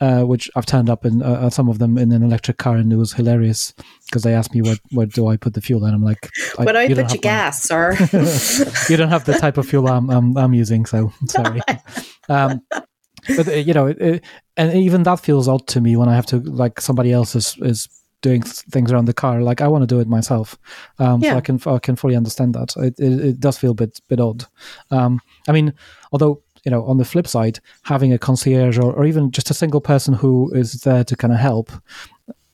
[0.00, 2.92] uh, which I've turned up in uh, some of them in an electric car, and
[2.92, 3.74] it was hilarious
[4.06, 6.72] because they asked me where where do I put the fuel, and I'm like, "Where
[6.72, 7.92] do I put your gas, sir?"
[8.88, 11.60] you don't have the type of fuel I'm I'm, I'm using, so sorry.
[12.28, 12.62] um,
[13.36, 14.24] but uh, you know, it, it,
[14.56, 17.56] and even that feels odd to me when I have to like somebody else is
[17.60, 17.88] is
[18.22, 19.42] doing things around the car.
[19.42, 20.58] Like I want to do it myself,
[20.98, 21.32] um, yeah.
[21.32, 22.74] so I can I can fully understand that.
[22.76, 24.46] It, it, it does feel a bit bit odd.
[24.90, 25.74] Um, I mean,
[26.12, 29.54] although you know, on the flip side, having a concierge or, or even just a
[29.54, 31.70] single person who is there to kind of help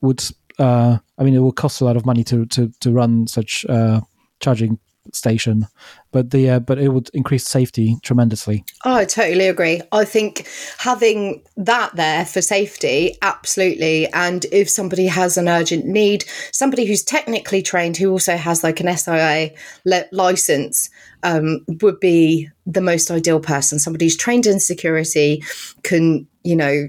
[0.01, 0.23] would,
[0.59, 3.65] uh, I mean, it will cost a lot of money to to to run such
[3.69, 4.01] uh,
[4.41, 4.79] charging
[5.15, 5.67] station,
[6.13, 8.65] but the uh, but it would increase safety tremendously.
[8.85, 9.83] Oh, I totally agree.
[9.93, 10.49] I think
[10.79, 14.07] having that there for safety, absolutely.
[14.09, 18.81] And if somebody has an urgent need, somebody who's technically trained who also has like
[18.81, 19.51] an SIA
[19.85, 20.91] le- license
[21.23, 23.79] um, would be the most ideal person.
[23.79, 25.43] Somebody who's trained in security
[25.83, 26.89] can, you know,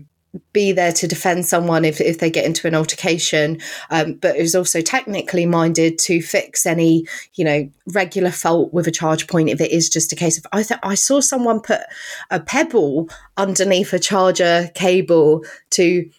[0.54, 3.60] be there to defend someone if, if they get into an altercation,
[3.90, 8.92] um, but is also technically minded to fix any, you know, regular fault with a
[8.92, 11.82] charge point if it is just a case of I th- I saw someone put
[12.30, 16.10] a pebble underneath a charger cable to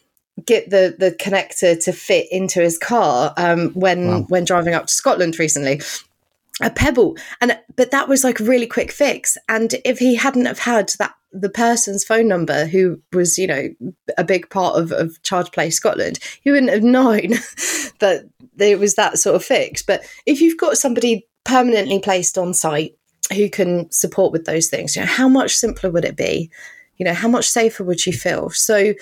[0.45, 4.27] get the the connector to fit into his car um, when wow.
[4.29, 5.81] when driving up to Scotland recently.
[6.61, 7.17] A pebble.
[7.41, 9.39] And but that was like a really quick fix.
[9.49, 13.69] And if he hadn't have had that the person's phone number who was you know
[14.17, 17.31] a big part of, of ChargePlace Scotland he wouldn't have known
[18.01, 19.83] that it was that sort of fix.
[19.83, 22.97] But if you've got somebody permanently placed on site
[23.33, 26.51] who can support with those things you know how much simpler would it be?
[26.97, 28.51] You know how much safer would you feel?
[28.51, 28.95] So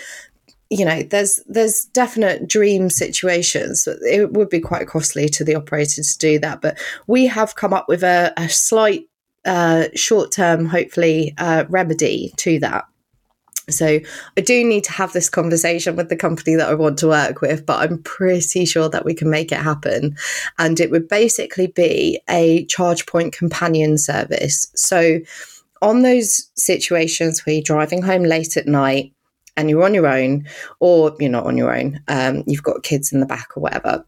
[0.69, 6.03] you know there's there's definite dream situations it would be quite costly to the operator
[6.03, 6.61] to do that.
[6.61, 9.07] But we have come up with a, a slight
[9.47, 12.85] uh, short term hopefully uh, remedy to that
[13.69, 13.99] so
[14.37, 17.41] I do need to have this conversation with the company that I want to work
[17.41, 20.17] with, but I'm pretty sure that we can make it happen.
[20.59, 24.71] And it would basically be a charge point companion service.
[24.77, 25.19] So
[25.83, 29.13] on those situations where you're driving home late at night,
[29.57, 30.47] and you're on your own,
[30.81, 34.05] or you're not on your own, um, you've got kids in the back or whatever,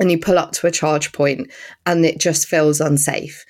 [0.00, 1.50] and you pull up to a charge point
[1.86, 3.44] and it just feels unsafe.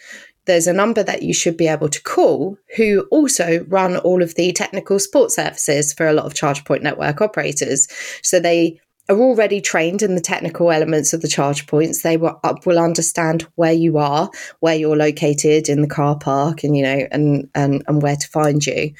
[0.47, 4.35] There's a number that you should be able to call who also run all of
[4.35, 7.89] the technical support services for a lot of charge point network operators.
[8.23, 12.03] So they are already trained in the technical elements of the charge points.
[12.03, 14.31] They will, uh, will understand where you are,
[14.61, 18.29] where you're located in the car park, and you know, and and and where to
[18.29, 18.95] find you.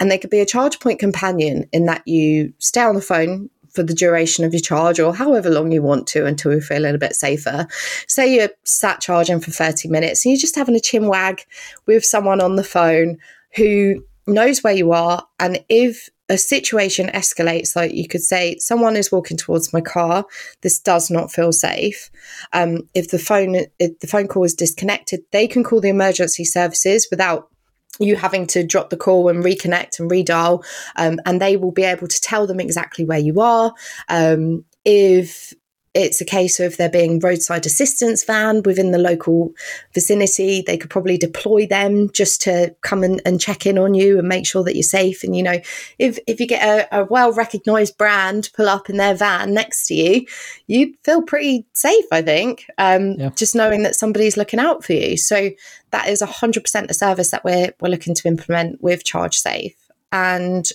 [0.00, 3.50] And they could be a charge point companion in that you stay on the phone
[3.72, 6.78] for the duration of your charge or however long you want to until you feel
[6.78, 7.66] a little bit safer.
[8.06, 11.44] Say you're sat charging for 30 minutes and you're just having a chin wag
[11.86, 13.18] with someone on the phone
[13.56, 15.26] who knows where you are.
[15.38, 20.24] And if a situation escalates, like you could say, someone is walking towards my car,
[20.62, 22.10] this does not feel safe.
[22.52, 26.44] Um, if the phone if the phone call is disconnected, they can call the emergency
[26.44, 27.50] services without
[27.98, 30.64] you having to drop the call and reconnect and redial,
[30.96, 33.74] um, and they will be able to tell them exactly where you are.
[34.08, 35.52] Um, if
[35.94, 39.52] it's a case of there being roadside assistance van within the local
[39.92, 40.62] vicinity.
[40.66, 44.26] They could probably deploy them just to come and, and check in on you and
[44.26, 45.22] make sure that you're safe.
[45.22, 45.60] And you know,
[45.98, 49.86] if if you get a, a well recognized brand pull up in their van next
[49.88, 50.26] to you,
[50.66, 52.06] you feel pretty safe.
[52.10, 53.30] I think, um, yeah.
[53.30, 55.18] just knowing that somebody's looking out for you.
[55.18, 55.50] So
[55.90, 59.76] that is hundred percent a service that we're we're looking to implement with Charge Safe.
[60.10, 60.66] And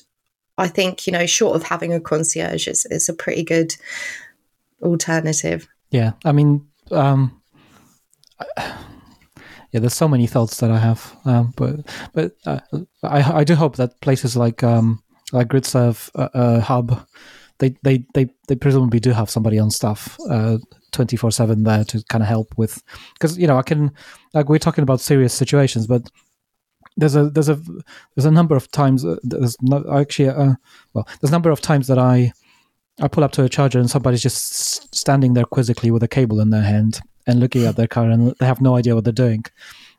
[0.60, 3.76] I think you know, short of having a concierge, it's, it's a pretty good
[4.82, 5.68] alternative.
[5.92, 7.42] Yeah, I mean, um,
[8.58, 11.76] yeah, there's so many thoughts that I have, um, but
[12.14, 12.60] but uh,
[13.04, 17.06] I I do hope that places like um, like GridServe uh, uh, Hub,
[17.60, 20.18] they, they they they presumably do have somebody on staff.
[20.30, 20.58] Uh,
[20.94, 22.82] 24 7 there to kind of help with
[23.14, 23.92] because you know i can
[24.34, 26.10] like we're talking about serious situations but
[26.96, 27.56] there's a there's a
[28.16, 30.54] there's a number of times uh, there's no, actually uh,
[30.94, 32.32] well there's a number of times that i
[33.00, 36.40] I pull up to a charger and somebody's just standing there quizzically with a cable
[36.40, 39.14] in their hand and looking at their car and they have no idea what they're
[39.14, 39.44] doing.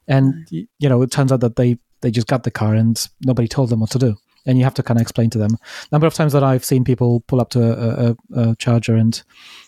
[0.08, 3.48] And you know, it turns out that they they just got the car and nobody
[3.48, 4.16] told them what to do.
[4.46, 5.58] And you have to kind of explain to them.
[5.92, 9.20] Number of times that I've seen people pull up to a, a, a charger and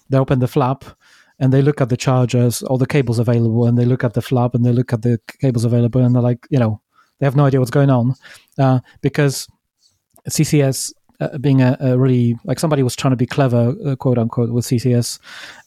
[0.08, 0.84] they open the flap
[1.40, 4.22] and they look at the chargers, all the cables available, and they look at the
[4.22, 6.80] flap and they look at the cables available, and they're like, you know,
[7.18, 8.14] they have no idea what's going on
[8.58, 9.48] uh, because
[10.28, 14.18] CCS uh, being a, a, really like somebody was trying to be clever, uh, quote
[14.18, 15.18] unquote, with CCS,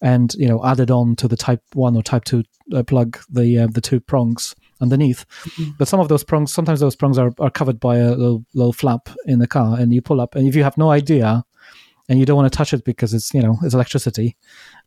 [0.02, 2.44] and you know added on to the Type One or Type Two
[2.74, 5.26] uh, plug the uh, the two prongs underneath.
[5.44, 5.72] Mm-hmm.
[5.78, 8.74] But some of those prongs, sometimes those prongs are, are covered by a little, little
[8.74, 11.44] flap in the car, and you pull up, and if you have no idea,
[12.10, 14.36] and you don't want to touch it because it's you know it's electricity,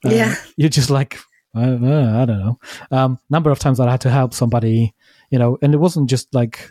[0.04, 1.18] uh, yeah, you're just like.
[1.54, 2.58] I, I don't know.
[2.90, 4.94] Um, number of times that I had to help somebody,
[5.30, 6.70] you know, and it wasn't just like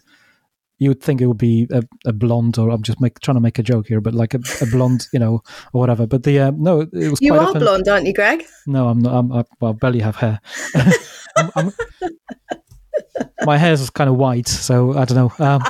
[0.77, 3.41] you would think it would be a, a blonde, or I'm just make, trying to
[3.41, 5.41] make a joke here, but like a, a blonde, you know,
[5.73, 6.05] or whatever.
[6.05, 7.21] But the uh, no, it was.
[7.21, 8.43] You are often, blonde, aren't you, Greg?
[8.67, 9.13] No, I'm not.
[9.13, 10.41] I'm, I, well, barely have hair.
[11.37, 11.73] I'm, I'm,
[13.45, 15.45] my hair is kind of white, so I don't know.
[15.45, 15.61] Um,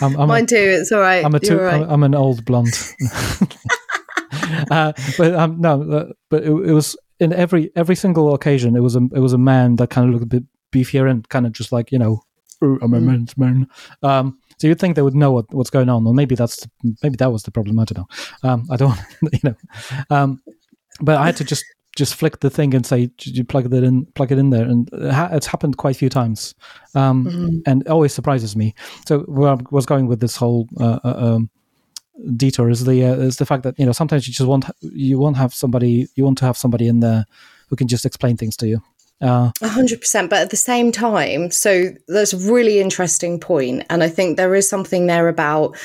[0.00, 0.56] I'm, I'm Mine a, too.
[0.56, 1.24] It's all right.
[1.24, 1.86] I'm a two, right.
[1.88, 2.74] I'm, an old blonde.
[4.70, 8.76] uh, but um, no, uh, but it, it, was in every every single occasion.
[8.76, 11.28] It was a it was a man that kind of looked a bit beefier and
[11.28, 12.22] kind of just like you know
[12.62, 13.02] I'm a mm.
[13.02, 13.68] men's man.
[14.02, 16.66] Um, so you'd think they would know what, what's going on, or maybe that's
[17.02, 17.78] maybe that was the problem.
[17.78, 18.48] I don't know.
[18.48, 18.98] Um, I don't,
[19.32, 19.56] you know.
[20.10, 20.42] Um,
[21.00, 21.64] but I had to just
[21.96, 24.88] just flick the thing and say you plug it in, plug it in there, and
[24.92, 26.54] it's happened quite a few times,
[26.94, 27.58] um, mm-hmm.
[27.66, 28.74] and it always surprises me.
[29.06, 31.50] So where I was going with this whole uh, uh, um,
[32.36, 35.18] detour is the uh, is the fact that you know sometimes you just want you
[35.18, 37.24] want have somebody you want to have somebody in there
[37.68, 38.82] who can just explain things to you
[39.22, 40.30] a hundred percent.
[40.30, 44.54] But at the same time, so that's a really interesting point, and I think there
[44.54, 45.76] is something there about,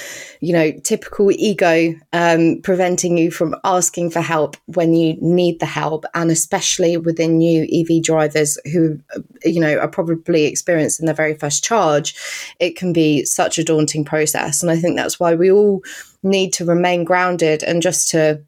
[0.42, 5.66] you know, typical ego um, preventing you from asking for help when you need the
[5.66, 9.00] help, and especially within new EV drivers who,
[9.44, 12.16] you know, are probably experiencing their very first charge,
[12.60, 15.84] it can be such a daunting process, and I think that's why we all
[16.24, 18.42] need to remain grounded and just to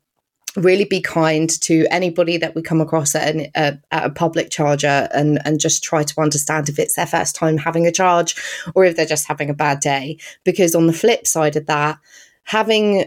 [0.56, 4.50] really be kind to anybody that we come across at, an, uh, at, a public
[4.50, 8.36] charger and, and just try to understand if it's their first time having a charge
[8.76, 10.18] or if they're just having a bad day.
[10.44, 12.00] Because on the flip side of that,
[12.44, 13.06] having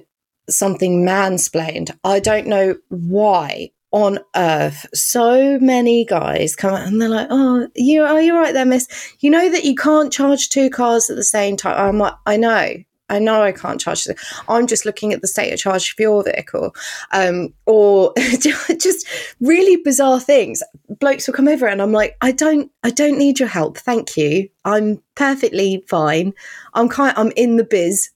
[0.49, 7.11] something mansplained, I don't know why on earth so many guys come out and they're
[7.11, 8.89] like oh you are you right there miss
[9.21, 12.35] you know that you can't charge two cars at the same time i'm like i
[12.35, 12.73] know
[13.09, 14.07] I know I can't charge.
[14.49, 16.75] I'm just looking at the state of charge for your vehicle.
[17.13, 19.07] Um, or just
[19.41, 20.63] really bizarre things.
[20.89, 23.79] Blokes will come over and I'm like, I don't I don't need your help.
[23.79, 24.49] Thank you.
[24.65, 26.33] I'm perfectly fine.
[26.75, 28.11] I'm kind I'm in the biz.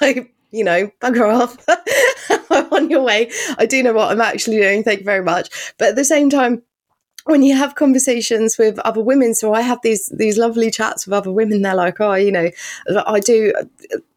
[0.50, 1.56] you know, bugger off.
[2.50, 3.30] I'm on your way.
[3.58, 4.82] I do know what I'm actually doing.
[4.82, 5.74] Thank you very much.
[5.78, 6.62] But at the same time,
[7.24, 11.12] when you have conversations with other women, so I have these these lovely chats with
[11.12, 11.62] other women.
[11.62, 12.50] They're like, "Oh, you know,
[13.06, 13.52] I do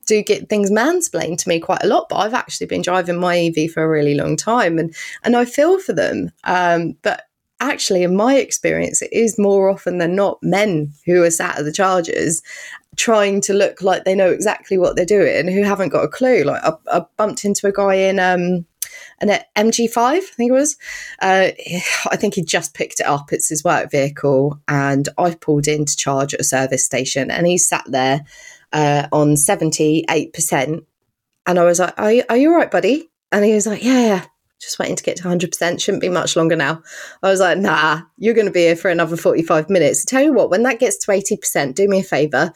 [0.06, 3.38] do get things mansplained to me quite a lot, but I've actually been driving my
[3.38, 6.32] EV for a really long time, and and I feel for them.
[6.44, 7.24] Um, but
[7.60, 11.66] actually, in my experience, it is more often than not men who are sat at
[11.66, 12.42] the chargers
[12.96, 16.44] trying to look like they know exactly what they're doing who haven't got a clue.
[16.44, 18.66] Like I, I bumped into a guy in um,
[19.20, 20.78] an MG5, I think it was.
[21.22, 21.50] Uh,
[22.12, 23.32] I think he just picked it up.
[23.32, 27.48] It's his work vehicle, and I pulled in to charge at a service station, and
[27.48, 28.26] he sat there
[28.74, 30.86] uh, on 78%.
[31.46, 33.10] And I was like, are you, are you all right, buddy?
[33.32, 34.26] And he was like, yeah, yeah,
[34.60, 35.82] just waiting to get to 100%.
[35.82, 36.82] Shouldn't be much longer now.
[37.22, 40.06] I was like, nah, you're going to be here for another 45 minutes.
[40.06, 42.52] Tell you what, when that gets to 80%, do me a favor.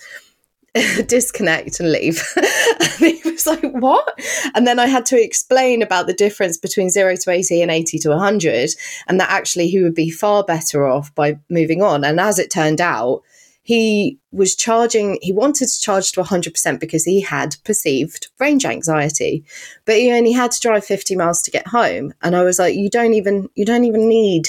[1.07, 2.23] disconnect and leave.
[2.35, 4.19] and he was like, What?
[4.53, 7.99] And then I had to explain about the difference between zero to 80 and 80
[7.99, 8.71] to 100,
[9.07, 12.03] and that actually he would be far better off by moving on.
[12.03, 13.23] And as it turned out,
[13.67, 19.43] he was charging, he wanted to charge to 100% because he had perceived range anxiety,
[19.83, 22.13] but he only had to drive 50 miles to get home.
[22.21, 24.47] And I was like, you don't even, you don't even need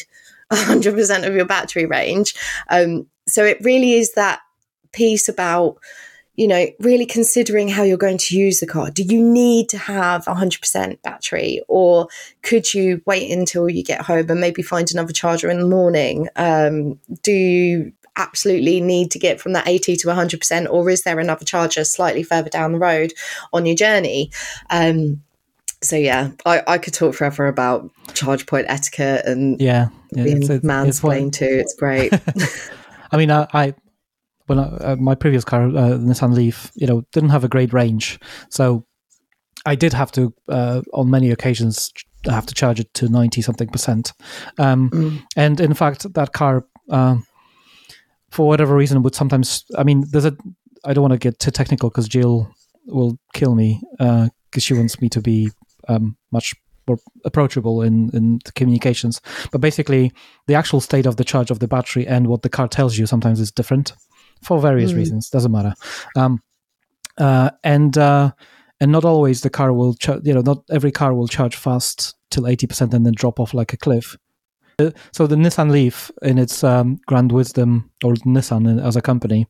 [0.52, 2.36] 100% of your battery range.
[2.70, 4.38] Um, so it really is that
[4.92, 5.78] piece about,
[6.36, 8.88] you know, really considering how you're going to use the car.
[8.88, 12.06] Do you need to have 100% battery or
[12.42, 16.28] could you wait until you get home and maybe find another charger in the morning?
[16.36, 21.18] Um, do you absolutely need to get from that 80 to 100%, or is there
[21.18, 23.14] another charger slightly further down the road
[23.52, 24.30] on your journey?
[24.68, 25.22] Um,
[25.80, 30.38] so yeah, I, I could talk forever about charge point etiquette and yeah, yeah being
[30.38, 31.46] it's, mansplained too.
[31.48, 32.12] It's great.
[33.12, 33.74] I mean, I, I
[34.46, 37.72] when I, uh, my previous car, uh, Nissan Leaf, you know, didn't have a great
[37.72, 38.18] range,
[38.50, 38.84] so
[39.66, 41.92] I did have to, uh, on many occasions,
[42.24, 44.12] have to charge it to ninety something percent.
[44.58, 45.22] Um, mm.
[45.36, 47.24] And in fact, that car um,
[48.30, 50.36] for whatever reason would sometimes i mean there's a
[50.84, 52.50] i don't want to get too technical because jill
[52.86, 55.50] will kill me because uh, she wants me to be
[55.88, 56.54] um, much
[56.86, 59.20] more approachable in in communications.
[59.52, 60.12] But basically
[60.46, 63.06] the actual state of the charge of the battery and what the car tells you
[63.06, 63.92] sometimes is different
[64.42, 64.96] for various mm.
[64.96, 65.74] reasons doesn't matter.
[66.16, 66.42] Um,
[67.18, 68.32] uh, and uh,
[68.80, 72.14] and not always the car will ch- you know not every car will charge fast
[72.30, 74.16] till 80% and then drop off like a cliff
[75.12, 79.48] so the Nissan Leaf, in its um, grand wisdom, or Nissan as a company,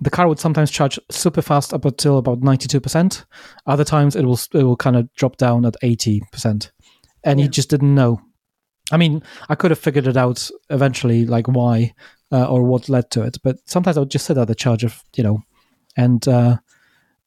[0.00, 3.24] the car would sometimes charge super fast up until about ninety two percent.
[3.66, 6.72] Other times it will it will kind of drop down at eighty percent,
[7.24, 7.44] and yeah.
[7.44, 8.20] you just didn't know.
[8.90, 11.94] I mean, I could have figured it out eventually, like why
[12.32, 13.36] uh, or what led to it.
[13.42, 15.42] But sometimes I would just sit at the charge of you know,
[15.96, 16.56] and uh,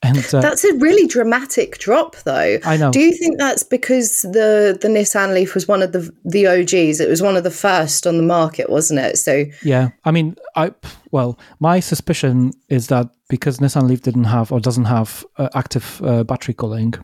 [0.04, 2.58] and uh, that's a really dramatic drop, though.
[2.66, 2.92] I know.
[2.92, 7.00] Do you think that's because the the Nissan Leaf was one of the the OGs?
[7.00, 9.18] It was one of the first on the market, wasn't it?
[9.18, 10.74] So yeah, I mean, I
[11.12, 16.02] well, my suspicion is that because Nissan Leaf didn't have or doesn't have uh, active
[16.04, 16.96] uh, battery cooling,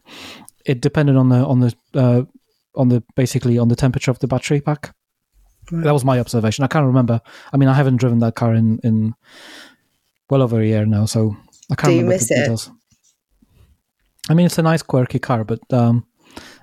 [0.65, 2.23] it depended on the on the uh,
[2.75, 4.95] on the basically on the temperature of the battery pack.
[5.71, 5.83] Right.
[5.83, 6.63] That was my observation.
[6.63, 7.21] I can't remember.
[7.53, 9.13] I mean, I haven't driven that car in in
[10.31, 11.37] well over a year now, so
[11.69, 12.71] I can't Do remember the details.
[14.30, 16.05] I mean, it's a nice quirky car, but um,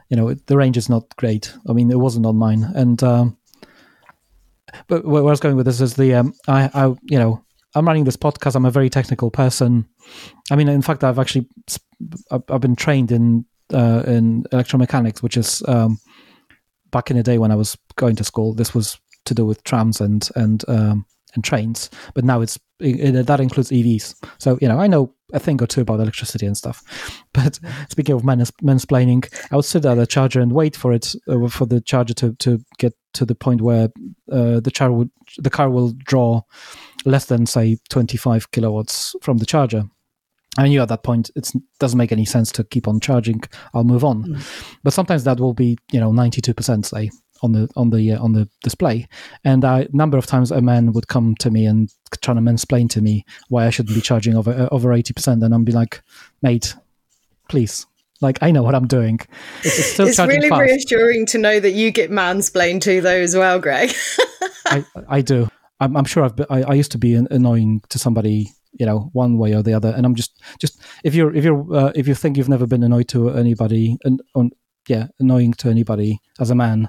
[0.09, 1.55] you know the range is not great.
[1.69, 3.37] I mean, it wasn't on mine, and um,
[4.89, 7.45] but where I was going with this is the um, I, I you know
[7.75, 8.55] I'm running this podcast.
[8.55, 9.87] I'm a very technical person.
[10.51, 11.49] I mean, in fact, I've actually
[12.31, 15.99] I've been trained in uh, in electromechanics, which is um,
[16.91, 18.55] back in the day when I was going to school.
[18.55, 23.26] This was to do with trams and and um, and trains, but now it's it,
[23.26, 24.14] that includes EVs.
[24.39, 26.82] So you know, I know a thing or two about electricity and stuff.
[27.32, 27.59] But
[27.89, 31.49] speaking of mans- mansplaining, I would sit at the charger and wait for it uh,
[31.49, 33.89] for the charger to, to get to the point where
[34.30, 36.43] uh, the char would the car will draw
[37.05, 39.85] less than say 25 kilowatts from the charger.
[40.57, 43.43] I knew at that point it doesn't make any sense to keep on charging.
[43.72, 44.24] I'll move on.
[44.24, 44.76] Mm.
[44.85, 47.11] But sometimes that will be you know 92% say
[47.43, 49.09] on the on the uh, on the display.
[49.45, 52.89] And a number of times a man would come to me and trying to mansplain
[52.91, 55.72] to me why I shouldn't be charging over uh, over eighty percent, and I'm be
[55.72, 56.03] like,
[56.43, 56.74] mate,
[57.49, 57.87] please.
[58.20, 59.18] Like I know what I'm doing.
[59.64, 60.61] It's, it's, it's really fast.
[60.62, 63.93] reassuring to know that you get mansplained to though as well, Greg.
[64.66, 65.49] I, I do.
[65.80, 69.11] I'm, I'm sure I've been, I, I used to be annoying to somebody you know
[69.12, 72.09] one way or the other and i'm just just if you're if you're uh, if
[72.09, 74.51] you think you've never been annoyed to anybody and on
[74.89, 76.89] yeah, annoying to anybody as a man.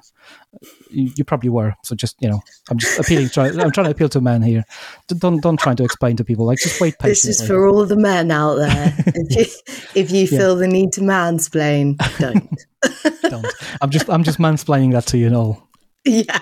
[0.89, 1.73] You, you, probably were.
[1.83, 3.29] So just you know, I'm just appealing.
[3.29, 4.63] Try, I'm trying to appeal to men here.
[5.07, 6.45] Don't don't try to explain to people.
[6.45, 7.29] Like just wait patiently.
[7.29, 8.93] This is for all the men out there.
[9.07, 10.37] if you, if you yeah.
[10.37, 12.49] feel the need to mansplain, don't.
[13.29, 13.47] don't.
[13.81, 15.69] I'm just I'm just mansplaining that to you and all.
[16.05, 16.39] Yeah.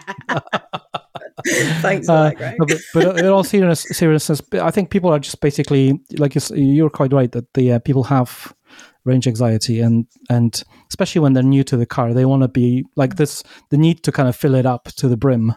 [1.45, 5.99] Thanks uh, that, but, but, in all seriousness, seriousness, I think people are just basically
[6.17, 8.53] like you're quite right that the uh, people have
[9.05, 12.85] range anxiety and and especially when they're new to the car they want to be
[12.95, 15.53] like this the need to kind of fill it up to the brim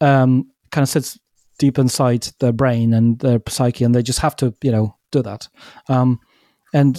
[0.00, 1.18] um, kind of sits
[1.58, 5.22] deep inside their brain and their psyche and they just have to you know do
[5.22, 5.48] that.
[5.88, 6.18] Um,
[6.74, 6.98] and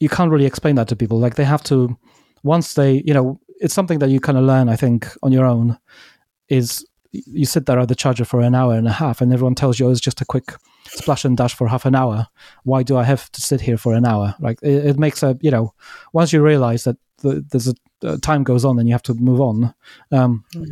[0.00, 1.18] you can't really explain that to people.
[1.18, 1.96] Like they have to
[2.42, 5.44] once they you know it's something that you kind of learn i think on your
[5.44, 5.78] own
[6.48, 9.54] is you sit there at the charger for an hour and a half and everyone
[9.54, 10.54] tells you oh, it's just a quick
[10.94, 12.26] splash and dash for half an hour
[12.64, 15.38] why do i have to sit here for an hour like it, it makes a
[15.40, 15.72] you know
[16.12, 19.14] once you realize that the, there's a uh, time goes on and you have to
[19.14, 19.74] move on
[20.10, 20.66] um, mm.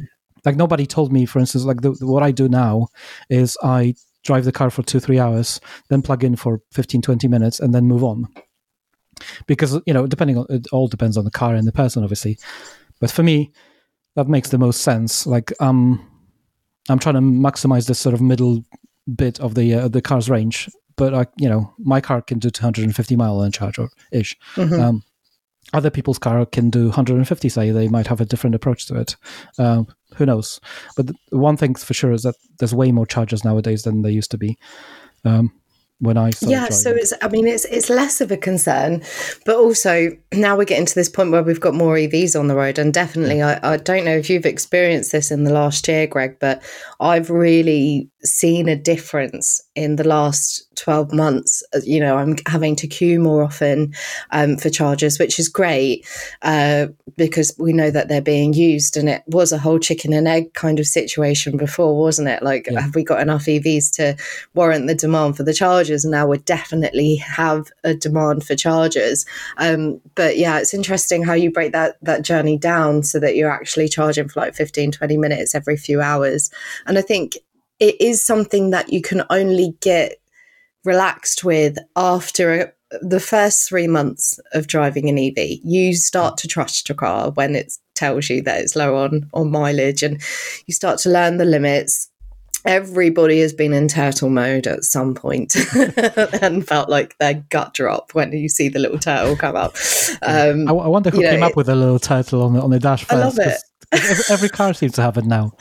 [0.44, 2.86] like nobody told me for instance like the, what i do now
[3.28, 3.94] is i
[4.28, 7.74] drive the car for two three hours, then plug in for 15, 20 minutes, and
[7.74, 8.28] then move on.
[9.46, 12.38] Because you know, depending on it all depends on the car and the person, obviously.
[13.00, 13.52] But for me,
[14.14, 15.26] that makes the most sense.
[15.26, 16.06] Like um,
[16.88, 18.64] I'm trying to maximize this sort of middle
[19.14, 22.50] bit of the uh, the car's range, but I, you know, my car can do
[22.50, 24.36] 250 mile on charge or ish.
[24.56, 24.80] Mhm.
[24.80, 25.02] Um,
[25.74, 27.48] other people's car can do 150.
[27.48, 29.16] Say they might have a different approach to it.
[29.58, 29.84] Uh,
[30.14, 30.60] who knows?
[30.96, 34.12] But the one thing for sure is that there's way more chargers nowadays than there
[34.12, 34.56] used to be.
[35.24, 35.52] Um,
[36.00, 39.02] when I started yeah so it's i mean it's it's less of a concern
[39.44, 42.54] but also now we're getting to this point where we've got more evs on the
[42.54, 46.06] road and definitely I, I don't know if you've experienced this in the last year
[46.06, 46.62] greg but
[47.00, 52.74] i've really seen a difference in the last 12 months Uh, you know i'm having
[52.76, 53.92] to queue more often
[54.30, 56.06] um, for chargers which is great
[56.42, 60.28] uh, because we know that they're being used and it was a whole chicken and
[60.28, 62.42] egg kind of situation before wasn't it?
[62.42, 62.80] Like Yeah.
[62.80, 64.16] have we got enough evs to
[64.54, 66.04] warrant the demand for the chargers?
[66.04, 69.26] And now we definitely have a demand for chargers.
[69.58, 73.50] Um, but yeah it's interesting how you break that that journey down so that you're
[73.50, 76.50] actually charging for like 15 20 minutes every few hours.
[76.86, 77.36] And i think
[77.80, 80.16] it is something that you can only get
[80.84, 82.72] relaxed with after a,
[83.02, 85.58] the first three months of driving an EV.
[85.62, 89.50] You start to trust your car when it tells you that it's low on on
[89.50, 90.20] mileage, and
[90.66, 92.08] you start to learn the limits.
[92.64, 95.54] Everybody has been in turtle mode at some point
[96.42, 99.76] and felt like their gut drop when you see the little turtle come up.
[100.22, 102.60] Um, I, I wonder who you know, came up with a little turtle on the
[102.60, 103.12] on the dash first.
[103.12, 103.44] I love it.
[103.44, 105.52] 'cause- 'cause every, every car seems to have it now.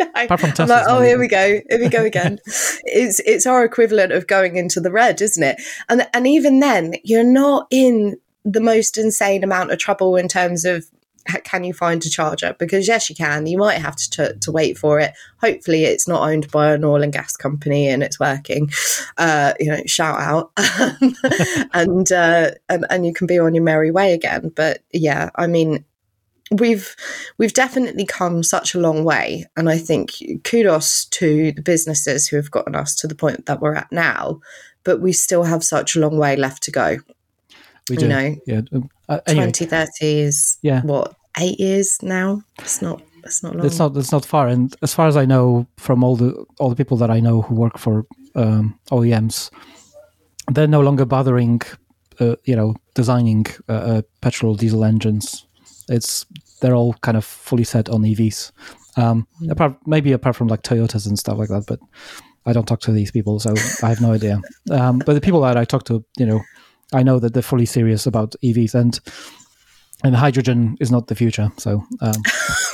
[0.14, 2.38] Apart from like, oh, here we go, here we go again.
[2.84, 5.60] it's it's our equivalent of going into the red, isn't it?
[5.88, 10.64] And and even then, you're not in the most insane amount of trouble in terms
[10.64, 10.86] of
[11.44, 12.56] can you find a charger?
[12.58, 13.46] Because yes, you can.
[13.46, 15.12] You might have to to, to wait for it.
[15.40, 18.70] Hopefully, it's not owned by an oil and gas company and it's working.
[19.16, 20.52] Uh, you know, shout out,
[21.74, 24.50] and uh, and and you can be on your merry way again.
[24.54, 25.84] But yeah, I mean,
[26.52, 26.96] we've
[27.38, 30.10] we've definitely come such a long way and i think
[30.44, 34.40] kudos to the businesses who have gotten us to the point that we're at now
[34.82, 36.96] but we still have such a long way left to go
[37.88, 38.08] we you do.
[38.08, 38.60] know yeah.
[38.72, 40.82] um, Uh, anyway, 2030 is Yeah.
[40.82, 44.48] what eight years now it's not it's not long it's not it's not far.
[44.48, 47.42] And as far as I know, from all the all the people that I know
[47.42, 49.50] who work for um, OEMs,
[50.54, 51.60] they're no longer bothering,
[52.18, 55.46] uh, you know, designing uh, uh, petrol diesel engines.
[55.90, 56.24] It's
[56.60, 58.52] they're all kind of fully set on EVs.
[58.96, 61.80] Um, apart maybe apart from like Toyotas and stuff like that, but
[62.46, 64.40] I don't talk to these people, so I have no idea.
[64.70, 66.40] Um, but the people that I talk to, you know,
[66.92, 68.98] I know that they're fully serious about EVs and
[70.02, 71.50] and hydrogen is not the future.
[71.58, 72.14] So um,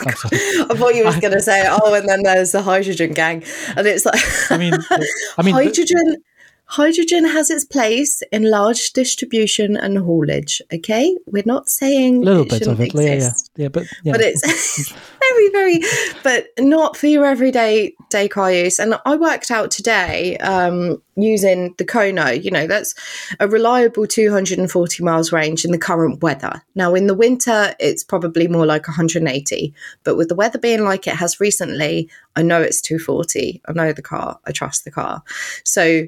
[0.07, 3.43] i thought you was going to say oh and then there's the hydrogen gang
[3.77, 4.75] and it's like I mean,
[5.39, 6.23] I mean, hydrogen
[6.67, 11.17] hydrogen has its place in large distribution and haulage okay?
[11.27, 14.13] We're not saying a little it bit of it, yeah, yeah, yeah, but yeah.
[14.13, 15.81] but it's very very
[16.23, 18.79] but not for your everyday day car use.
[18.79, 22.95] And i worked out today um, using the Kona you know that's
[23.39, 26.63] a reliable 240 miles range in the current weather.
[26.75, 31.07] Now in the winter it's probably more like 180 but with the weather being like
[31.07, 35.23] it has recently i know it's 240 i know the car i trust the car.
[35.65, 36.07] So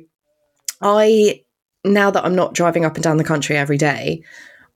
[0.80, 1.40] i
[1.84, 4.22] now that i'm not driving up and down the country every day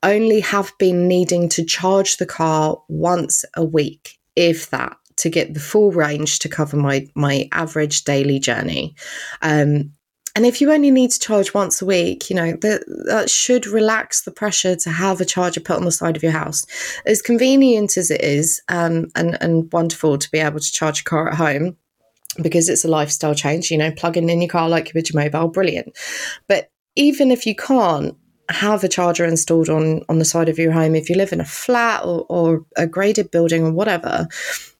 [0.02, 5.54] only have been needing to charge the car once a week, if that, to get
[5.54, 8.94] the full range to cover my my average daily journey.
[9.42, 9.92] Um,
[10.34, 13.66] and if you only need to charge once a week, you know that that should
[13.66, 16.64] relax the pressure to have a charger put on the side of your house.
[17.04, 21.04] As convenient as it is, um, and and wonderful to be able to charge a
[21.04, 21.76] car at home,
[22.40, 23.70] because it's a lifestyle change.
[23.70, 25.96] You know, plugging in your car like would your mobile, brilliant.
[26.48, 28.16] But even if you can't
[28.48, 31.40] have a charger installed on on the side of your home if you live in
[31.40, 34.26] a flat or, or a graded building or whatever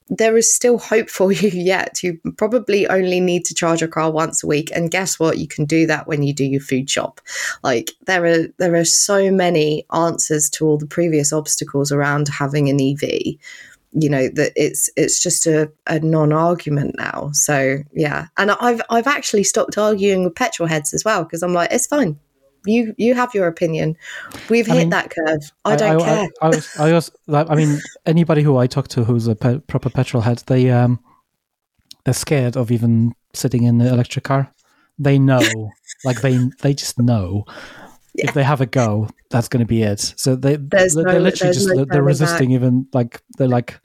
[0.09, 4.11] there is still hope for you yet you probably only need to charge your car
[4.11, 6.91] once a week and guess what you can do that when you do your food
[6.91, 7.21] shop
[7.63, 12.69] like there are there are so many answers to all the previous obstacles around having
[12.69, 13.03] an ev
[13.93, 19.07] you know that it's it's just a, a non-argument now so yeah and i've i've
[19.07, 22.19] actually stopped arguing with petrol heads as well because i'm like it's fine
[22.67, 23.97] you you have your opinion.
[24.49, 25.53] We've I hit mean, that curve.
[25.65, 26.29] I don't I, care.
[26.41, 29.61] I, I, was, I was, I mean, anybody who I talk to who's a pe-
[29.61, 31.01] proper petrol head, they um,
[32.05, 34.53] they're scared of even sitting in the electric car.
[34.99, 35.73] They know,
[36.05, 37.45] like they they just know.
[38.15, 38.29] Yeah.
[38.29, 40.13] If they have a go, that's going to be it.
[40.17, 42.51] So they There's they're no- literally just no they're resisting.
[42.51, 43.81] Even like they're like,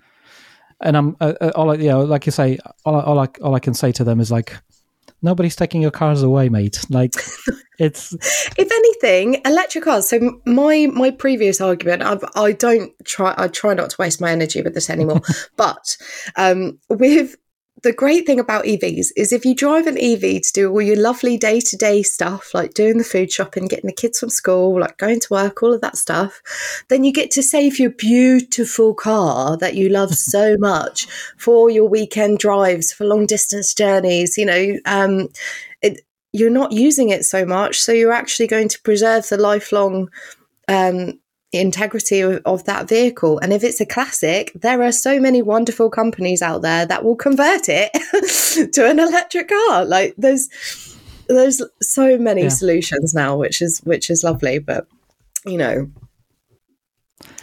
[0.82, 3.28] and I'm uh, uh, all I, you know, like you say, all, I- all I
[3.42, 4.54] all I can say to them is like,
[5.22, 6.84] nobody's taking your cars away, mate.
[6.90, 7.14] Like
[7.80, 8.14] it's.
[8.58, 10.10] if anything, electric cars.
[10.10, 13.34] So my my previous argument, I've, I don't try.
[13.38, 15.22] I try not to waste my energy with this anymore.
[15.56, 15.96] but
[16.36, 17.38] um, with
[17.84, 20.98] the great thing about EVs is if you drive an EV to do all your
[20.98, 24.80] lovely day to day stuff, like doing the food shopping, getting the kids from school,
[24.80, 26.42] like going to work, all of that stuff,
[26.90, 31.06] then you get to save your beautiful car that you love so much
[31.38, 34.38] for your weekend drives, for long distance journeys.
[34.38, 35.28] You know, um,
[35.82, 36.02] it,
[36.34, 40.10] you're not using it so much, so you're actually going to preserve the lifelong
[40.68, 41.20] um,
[41.54, 43.40] integrity of, of, that vehicle.
[43.40, 47.16] And if it's a classic, there are so many wonderful companies out there that will
[47.16, 47.92] convert it
[48.74, 49.86] to an electric car.
[49.86, 50.50] Like there's
[51.28, 52.50] there's so many yeah.
[52.50, 54.60] solutions now, which is which is lovely.
[54.60, 54.88] But
[55.46, 55.90] you know,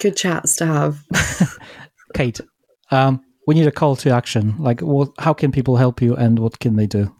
[0.00, 1.02] good chats to have.
[2.14, 2.40] Kate,
[2.90, 4.54] um, we need a call to action.
[4.58, 7.14] Like, what, how can people help you, and what can they do?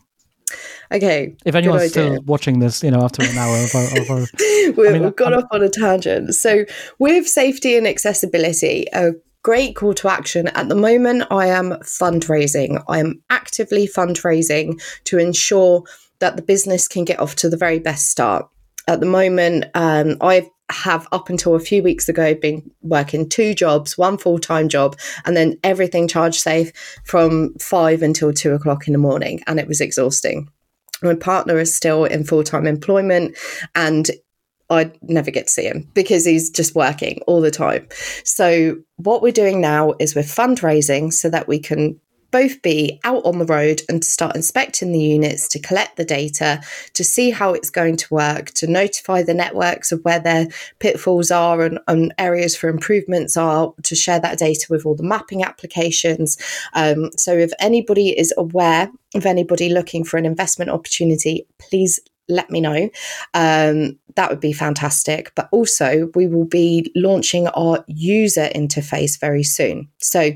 [0.92, 1.36] Okay.
[1.44, 4.26] If anyone's still watching this, you know, after an hour of our, of our
[4.76, 6.34] we, I mean, we've gone I'm, off on a tangent.
[6.34, 6.64] So,
[6.98, 10.48] with safety and accessibility, a great call to action.
[10.48, 12.82] At the moment, I am fundraising.
[12.88, 15.84] I am actively fundraising to ensure
[16.18, 18.48] that the business can get off to the very best start.
[18.88, 23.54] At the moment, um, I have up until a few weeks ago been working two
[23.54, 26.72] jobs, one full time job, and then everything charge safe
[27.04, 29.42] from five until two o'clock in the morning.
[29.46, 30.48] And it was exhausting.
[31.02, 33.36] My partner is still in full time employment
[33.74, 34.10] and
[34.70, 37.86] I never get to see him because he's just working all the time.
[38.24, 42.00] So, what we're doing now is we're fundraising so that we can
[42.34, 46.04] both be out on the road and to start inspecting the units to collect the
[46.04, 46.60] data,
[46.92, 50.48] to see how it's going to work, to notify the networks of where their
[50.80, 55.04] pitfalls are and, and areas for improvements are, to share that data with all the
[55.04, 56.36] mapping applications.
[56.72, 62.50] Um, so, if anybody is aware of anybody looking for an investment opportunity, please let
[62.50, 62.90] me know.
[63.34, 65.30] Um, that would be fantastic.
[65.36, 69.88] But also, we will be launching our user interface very soon.
[70.00, 70.32] So,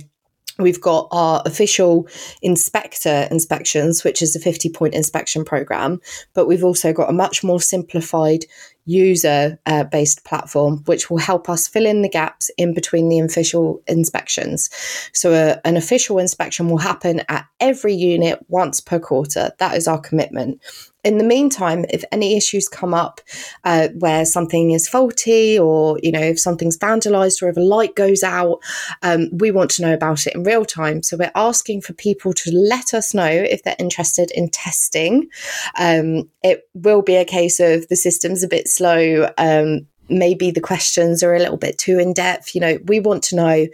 [0.59, 2.09] We've got our official
[2.43, 6.01] inspector inspections, which is a 50 point inspection program,
[6.35, 8.45] but we've also got a much more simplified
[8.85, 13.21] user uh, based platform, which will help us fill in the gaps in between the
[13.21, 14.69] official inspections.
[15.13, 19.53] So, uh, an official inspection will happen at every unit once per quarter.
[19.59, 20.61] That is our commitment
[21.09, 23.23] in the meantime, if any issues come up
[23.65, 27.95] uh, where something is faulty or, you know, if something's vandalized or if a light
[27.97, 28.59] goes out,
[29.03, 31.03] um, we want to know about it in real time.
[31.03, 35.31] So we're asking for people to let us know if they're interested in testing.
[35.79, 39.31] Um, it will be a case of the system's a bit slow.
[39.39, 42.55] Um, maybe the questions are a little bit too in depth.
[42.55, 43.67] You know, we want to know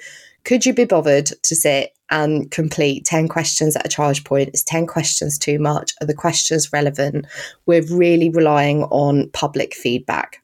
[0.44, 4.50] could you be bothered to sit and complete 10 questions at a charge point?
[4.54, 5.92] Is 10 questions too much?
[6.00, 7.26] Are the questions relevant?
[7.66, 10.40] We're really relying on public feedback.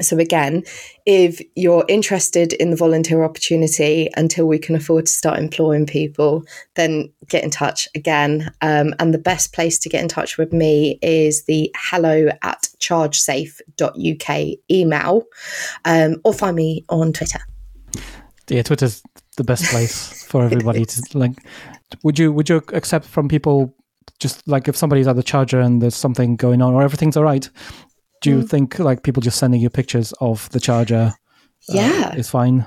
[0.00, 0.62] So, again,
[1.04, 6.44] if you're interested in the volunteer opportunity until we can afford to start employing people,
[6.76, 8.50] then get in touch again.
[8.62, 12.68] Um, and the best place to get in touch with me is the hello at
[12.78, 15.24] chargesafe.uk email
[15.84, 17.40] um, or find me on Twitter.
[18.48, 19.02] Yeah, Twitter's
[19.36, 21.32] the best place for everybody to like.
[22.04, 23.74] Would you would you accept from people
[24.18, 27.24] just like if somebody's at the charger and there's something going on or everything's all
[27.24, 27.48] right?
[28.22, 28.48] Do you mm.
[28.48, 31.12] think like people just sending you pictures of the charger?
[31.68, 32.66] Uh, yeah, uh, is fine.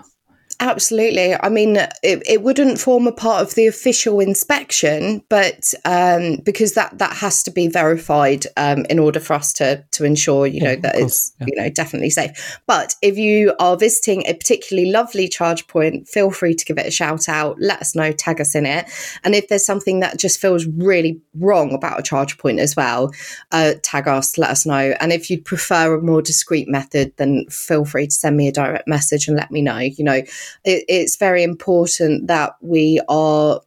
[0.61, 1.35] Absolutely.
[1.35, 6.75] I mean, it, it wouldn't form a part of the official inspection, but um, because
[6.75, 10.61] that that has to be verified um, in order for us to to ensure, you
[10.61, 11.47] yeah, know, that it's yeah.
[11.49, 12.59] you know definitely safe.
[12.67, 16.85] But if you are visiting a particularly lovely charge point, feel free to give it
[16.85, 17.57] a shout out.
[17.59, 18.89] Let us know, tag us in it,
[19.25, 23.11] and if there's something that just feels really wrong about a charge point as well,
[23.51, 24.95] uh, tag us, let us know.
[25.01, 28.53] And if you'd prefer a more discreet method, then feel free to send me a
[28.53, 29.79] direct message and let me know.
[29.79, 30.21] You know
[30.63, 33.61] it, it's very important that we are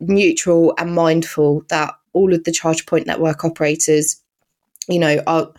[0.00, 4.20] neutral and mindful that all of the charge point network operators,
[4.88, 5.52] you know, are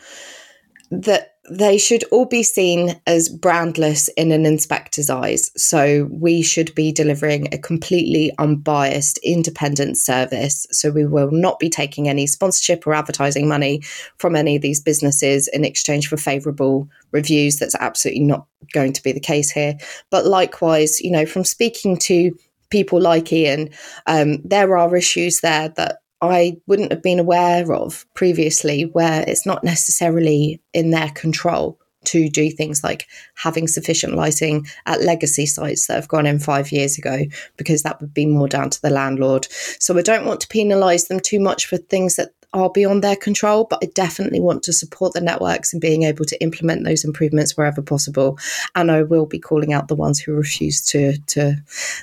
[0.91, 5.52] that they should all be seen as brandless in an inspector's eyes.
[5.56, 10.68] So we should be delivering a completely unbiased, independent service.
[10.72, 13.82] So we will not be taking any sponsorship or advertising money
[14.18, 17.58] from any of these businesses in exchange for favourable reviews.
[17.58, 19.76] That's absolutely not going to be the case here.
[20.10, 22.32] But likewise, you know, from speaking to
[22.70, 23.70] people like Ian,
[24.06, 29.45] um, there are issues there that I wouldn't have been aware of previously, where it's
[29.45, 33.05] not necessarily in their control to do things like
[33.36, 37.19] having sufficient lighting at legacy sites that have gone in five years ago,
[37.57, 39.48] because that would be more down to the landlord.
[39.80, 43.15] So I don't want to penalise them too much for things that are beyond their
[43.15, 47.03] control, but I definitely want to support the networks in being able to implement those
[47.03, 48.39] improvements wherever possible.
[48.73, 51.56] And I will be calling out the ones who refuse to to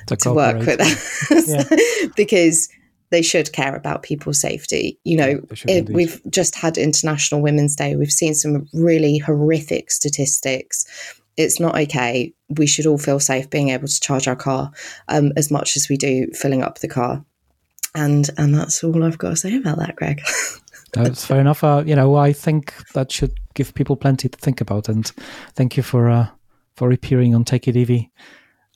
[0.07, 1.63] to, to work with us yeah.
[2.15, 2.69] because
[3.09, 4.99] they should care about people's safety.
[5.03, 7.95] You know, it, we've just had International Women's Day.
[7.95, 10.85] We've seen some really horrific statistics.
[11.37, 12.33] It's not okay.
[12.49, 14.71] We should all feel safe being able to charge our car
[15.09, 17.23] um, as much as we do filling up the car.
[17.93, 20.21] And and that's all I've got to say about that, Greg.
[20.93, 21.63] that's fair enough.
[21.63, 24.89] Uh, you know, I think that should give people plenty to think about.
[24.89, 25.07] And
[25.53, 26.27] thank you for uh,
[26.75, 28.11] for appearing on Take It Easy.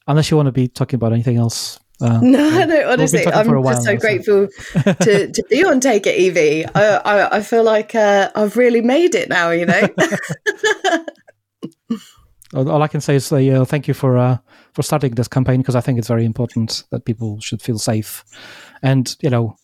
[0.07, 3.83] Unless you want to be talking about anything else uh, no, no, honestly, I'm just
[3.83, 4.47] so grateful
[4.83, 6.65] to, to be on Take It Evie.
[6.65, 9.89] I, I, I feel like uh, I've really made it now, you know.
[12.71, 14.37] all I can say is uh, thank you for uh,
[14.73, 18.23] for starting this campaign because I think it's very important that people should feel safe,
[18.81, 19.57] and you know,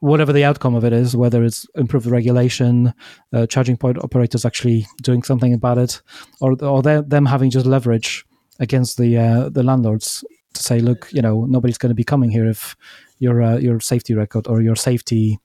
[0.00, 2.92] whatever the outcome of it is, whether it's improved regulation,
[3.32, 6.02] uh, charging point operators actually doing something about it,
[6.40, 8.26] or or them having just leverage
[8.58, 12.30] against the uh, the landlords to say, look, you know, nobody's going to be coming
[12.30, 12.76] here if
[13.18, 15.38] your uh, your safety record or your safety,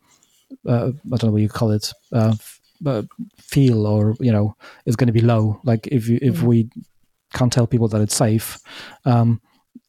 [0.67, 2.35] uh, I don't know what you call it, uh,
[2.85, 3.03] uh
[3.37, 4.55] feel or you know
[4.85, 5.59] is going to be low.
[5.63, 6.43] Like if you, if mm.
[6.43, 6.69] we
[7.33, 8.57] can't tell people that it's safe,
[9.05, 9.41] um,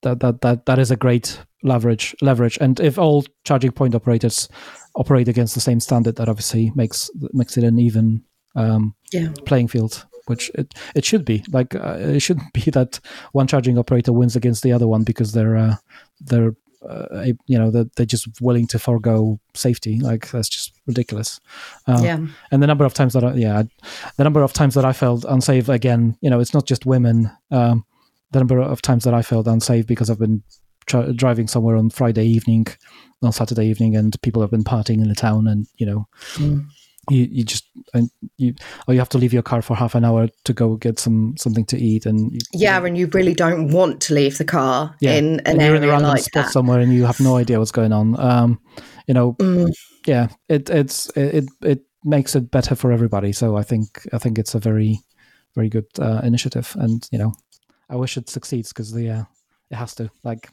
[0.03, 2.59] that that that that is a great leverage leverage.
[2.61, 4.49] And if all charging point operators
[4.95, 8.25] operate against the same standard, that obviously makes makes it an even
[8.55, 9.33] um, yeah.
[9.45, 11.45] playing field which it, it should be.
[11.51, 13.01] Like uh, it shouldn't be that
[13.33, 15.77] one charging operator wins against the other one because they're uh,
[16.21, 16.55] they're
[16.89, 19.99] uh, you know they're, they're just willing to forego safety.
[19.99, 21.41] Like that's just ridiculous.
[21.87, 22.19] Uh, yeah.
[22.51, 23.63] And the number of times that I, yeah,
[24.17, 26.17] the number of times that I felt unsafe again.
[26.21, 27.31] You know, it's not just women.
[27.51, 27.85] Um,
[28.33, 30.43] the number of times that I felt unsafe because I've been
[30.87, 32.67] tra- driving somewhere on Friday evening,
[33.23, 36.09] on Saturday evening, and people have been partying in the town, and you know.
[36.35, 36.67] Mm
[37.11, 37.65] you, you just
[37.95, 38.55] and you
[38.87, 41.37] or you have to leave your car for half an hour to go get some
[41.37, 44.95] something to eat and you, yeah and you really don't want to leave the car
[45.01, 45.15] yeah.
[45.15, 46.53] in an and you're in random like spot that.
[46.53, 48.61] somewhere and you have no idea what's going on um
[49.07, 49.73] you know mm.
[50.07, 54.39] yeah it it's it it makes it better for everybody so i think i think
[54.39, 55.01] it's a very
[55.55, 57.33] very good uh, initiative and you know
[57.89, 59.25] i wish it succeeds because the uh,
[59.71, 60.51] it has to like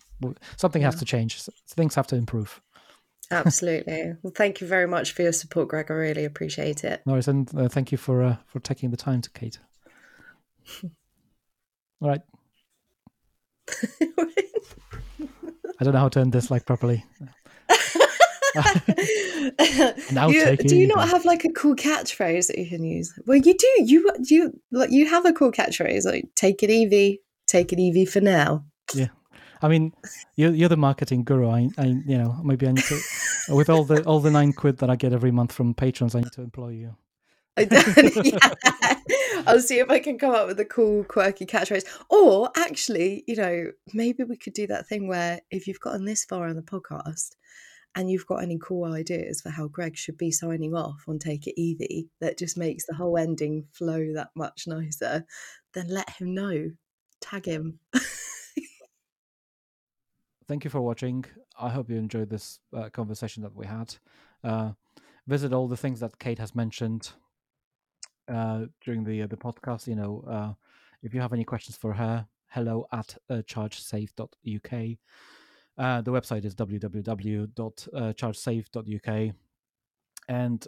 [0.58, 2.62] something has to change things have to improve
[3.32, 4.14] Absolutely.
[4.22, 5.90] Well, thank you very much for your support, Greg.
[5.90, 7.02] I really appreciate it.
[7.06, 9.60] No worries, and uh, thank you for uh, for taking the time to Kate.
[12.02, 12.22] All right.
[15.80, 17.06] I don't know how to end this like properly.
[20.12, 23.14] now you, do you not have like a cool catchphrase that you can use?
[23.26, 23.68] Well, you do.
[23.86, 28.06] You you like you have a cool catchphrase like "Take it easy, take it easy
[28.06, 29.08] for now." Yeah,
[29.64, 29.94] I mean,
[30.36, 31.50] you're, you're the marketing guru.
[31.50, 33.00] I, I, you know, maybe I need to,
[33.50, 36.20] with all the all the nine quid that I get every month from patrons, I
[36.20, 36.96] need to employ you.
[37.58, 38.40] yeah.
[39.48, 41.86] I'll see if I can come up with a cool, quirky catchphrase.
[42.10, 46.26] Or actually, you know, maybe we could do that thing where if you've gotten this
[46.26, 47.36] far on the podcast
[47.96, 51.48] and you've got any cool ideas for how Greg should be signing off on Take
[51.48, 55.26] It Easy that just makes the whole ending flow that much nicer,
[55.74, 56.72] then let him know.
[57.22, 57.80] Tag him.
[60.54, 61.26] thank you for watching.
[61.60, 63.96] I hope you enjoyed this uh, conversation that we had.
[64.44, 64.74] Uh,
[65.26, 67.14] visit all the things that Kate has mentioned
[68.28, 69.88] uh, during the uh, the podcast.
[69.88, 70.54] You know, uh,
[71.02, 74.98] if you have any questions for her, hello at uh, chargesafe.uk.
[75.76, 79.36] Uh, the website is www.chargesafe.uk,
[80.30, 80.68] and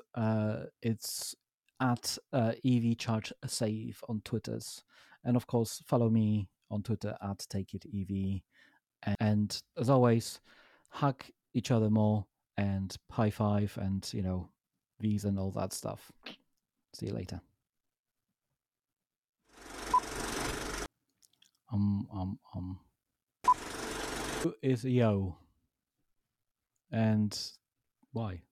[0.81, 1.35] it's
[1.79, 4.83] at EV Charge Safe on Twitters,
[5.23, 8.41] and of course follow me on Twitter at Take It EV
[9.19, 10.39] and as always,
[10.89, 11.23] hug
[11.53, 12.25] each other more
[12.57, 14.49] and high five and, you know,
[14.99, 16.11] V's and all that stuff.
[16.93, 17.41] See you later.
[21.71, 22.79] Um, um, um.
[24.41, 25.35] Who is Yo?
[26.91, 27.37] And
[28.13, 28.43] why?